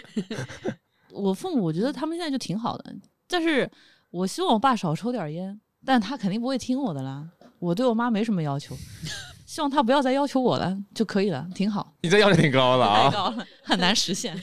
[1.11, 2.95] 我父母我觉得他们现在就挺好的，
[3.27, 3.69] 但是
[4.09, 7.27] 我希望我爸少抽点烟，但他肯定不会听我的啦。
[7.59, 8.73] 我对我妈没什么要求，
[9.45, 11.93] 希望他不要再要求我了就可以了，挺好。
[12.03, 13.11] 你这要求挺高的太啊！
[13.11, 14.33] 高了，很难实现。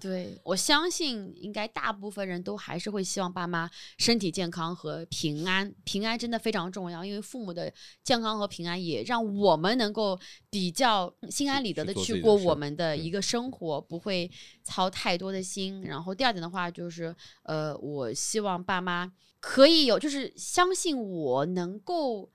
[0.00, 3.68] 对，我相信应该大部分人都还是会希望爸妈
[3.98, 5.74] 身体健康和平安。
[5.84, 7.72] 平安真的非常重要，因为父母的
[8.04, 10.18] 健康和平安也让我们能够
[10.48, 14.30] 比较心安理得的去过我们的一个生活，不会
[14.62, 15.82] 操太多的心。
[15.82, 22.30] 然后第二点的话就是，呃，我希望爸妈可以有，就是相信我能够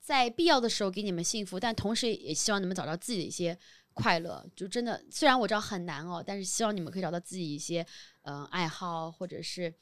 [0.00, 3.58] 在必要的时候给你们幸福，但同时也希望你们找到自己的一些
[3.94, 4.44] 快乐。
[4.54, 7.86] 就真的，虽然我知道很难哦，但是希望你们可以找到自己一些
[8.22, 9.72] 嗯、爱好，或者是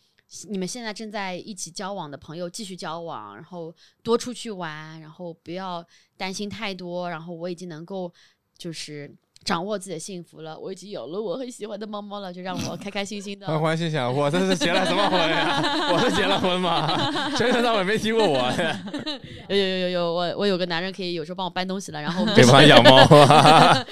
[0.48, 5.86] 你们现在正在一起交往的朋友继续交往，然后多出去玩，然后不要
[6.16, 7.08] 担心太多。
[7.10, 8.12] 然后我已经能够
[8.56, 9.14] 就是。
[9.44, 13.46] 掌握自己的幸福了，我已经有了我很喜欢的猫猫了，就让我开开心心的。
[13.48, 15.62] 欢欢心想：我这是结了什么婚呀？
[15.92, 17.30] 我是结了婚吗？
[17.36, 18.52] 全程到尾没提过我，
[19.48, 23.84] 有有有有有，我我有个男人可以有时候帮我搬东西了，然后我们可以帮他养猫啊。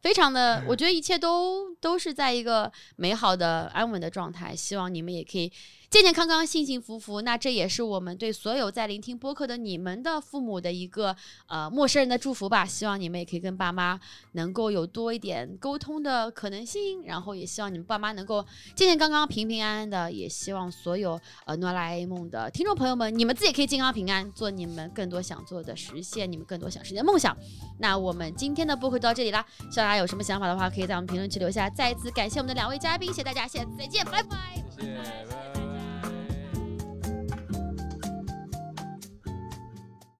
[0.00, 4.54] 非常的，我觉得一切都都是在一个美好的、安稳的状态。
[4.56, 5.50] 希望你们也可以
[5.90, 7.20] 健健康康、幸幸福福。
[7.22, 11.14] 那这也是我们对所有在聆听播客的你们的父母的一个
[11.48, 12.64] 呃陌生人的祝福吧。
[12.64, 13.98] 希望你们也可以跟爸妈
[14.32, 18.40] 能够有多一点沟通的可能性，然后也希望你们爸妈能够
[18.76, 20.12] 健健康康、平平安安的。
[20.12, 27.36] 也希望所有呃哆啦 A 梦的听众朋友们，你们自己也可以健康平安，做你们更多想做的，实现你们更多想实现的梦想。
[27.80, 29.44] 那我们今天的播客就到这里啦。
[29.58, 31.68] 希望大家有什么想法的话，可以在我们评论区留下。
[31.68, 34.36] 再一次感谢我们的两位嘉宾，谢谢大家，下次再见，拜拜。
[34.78, 35.59] 谢谢，拜拜。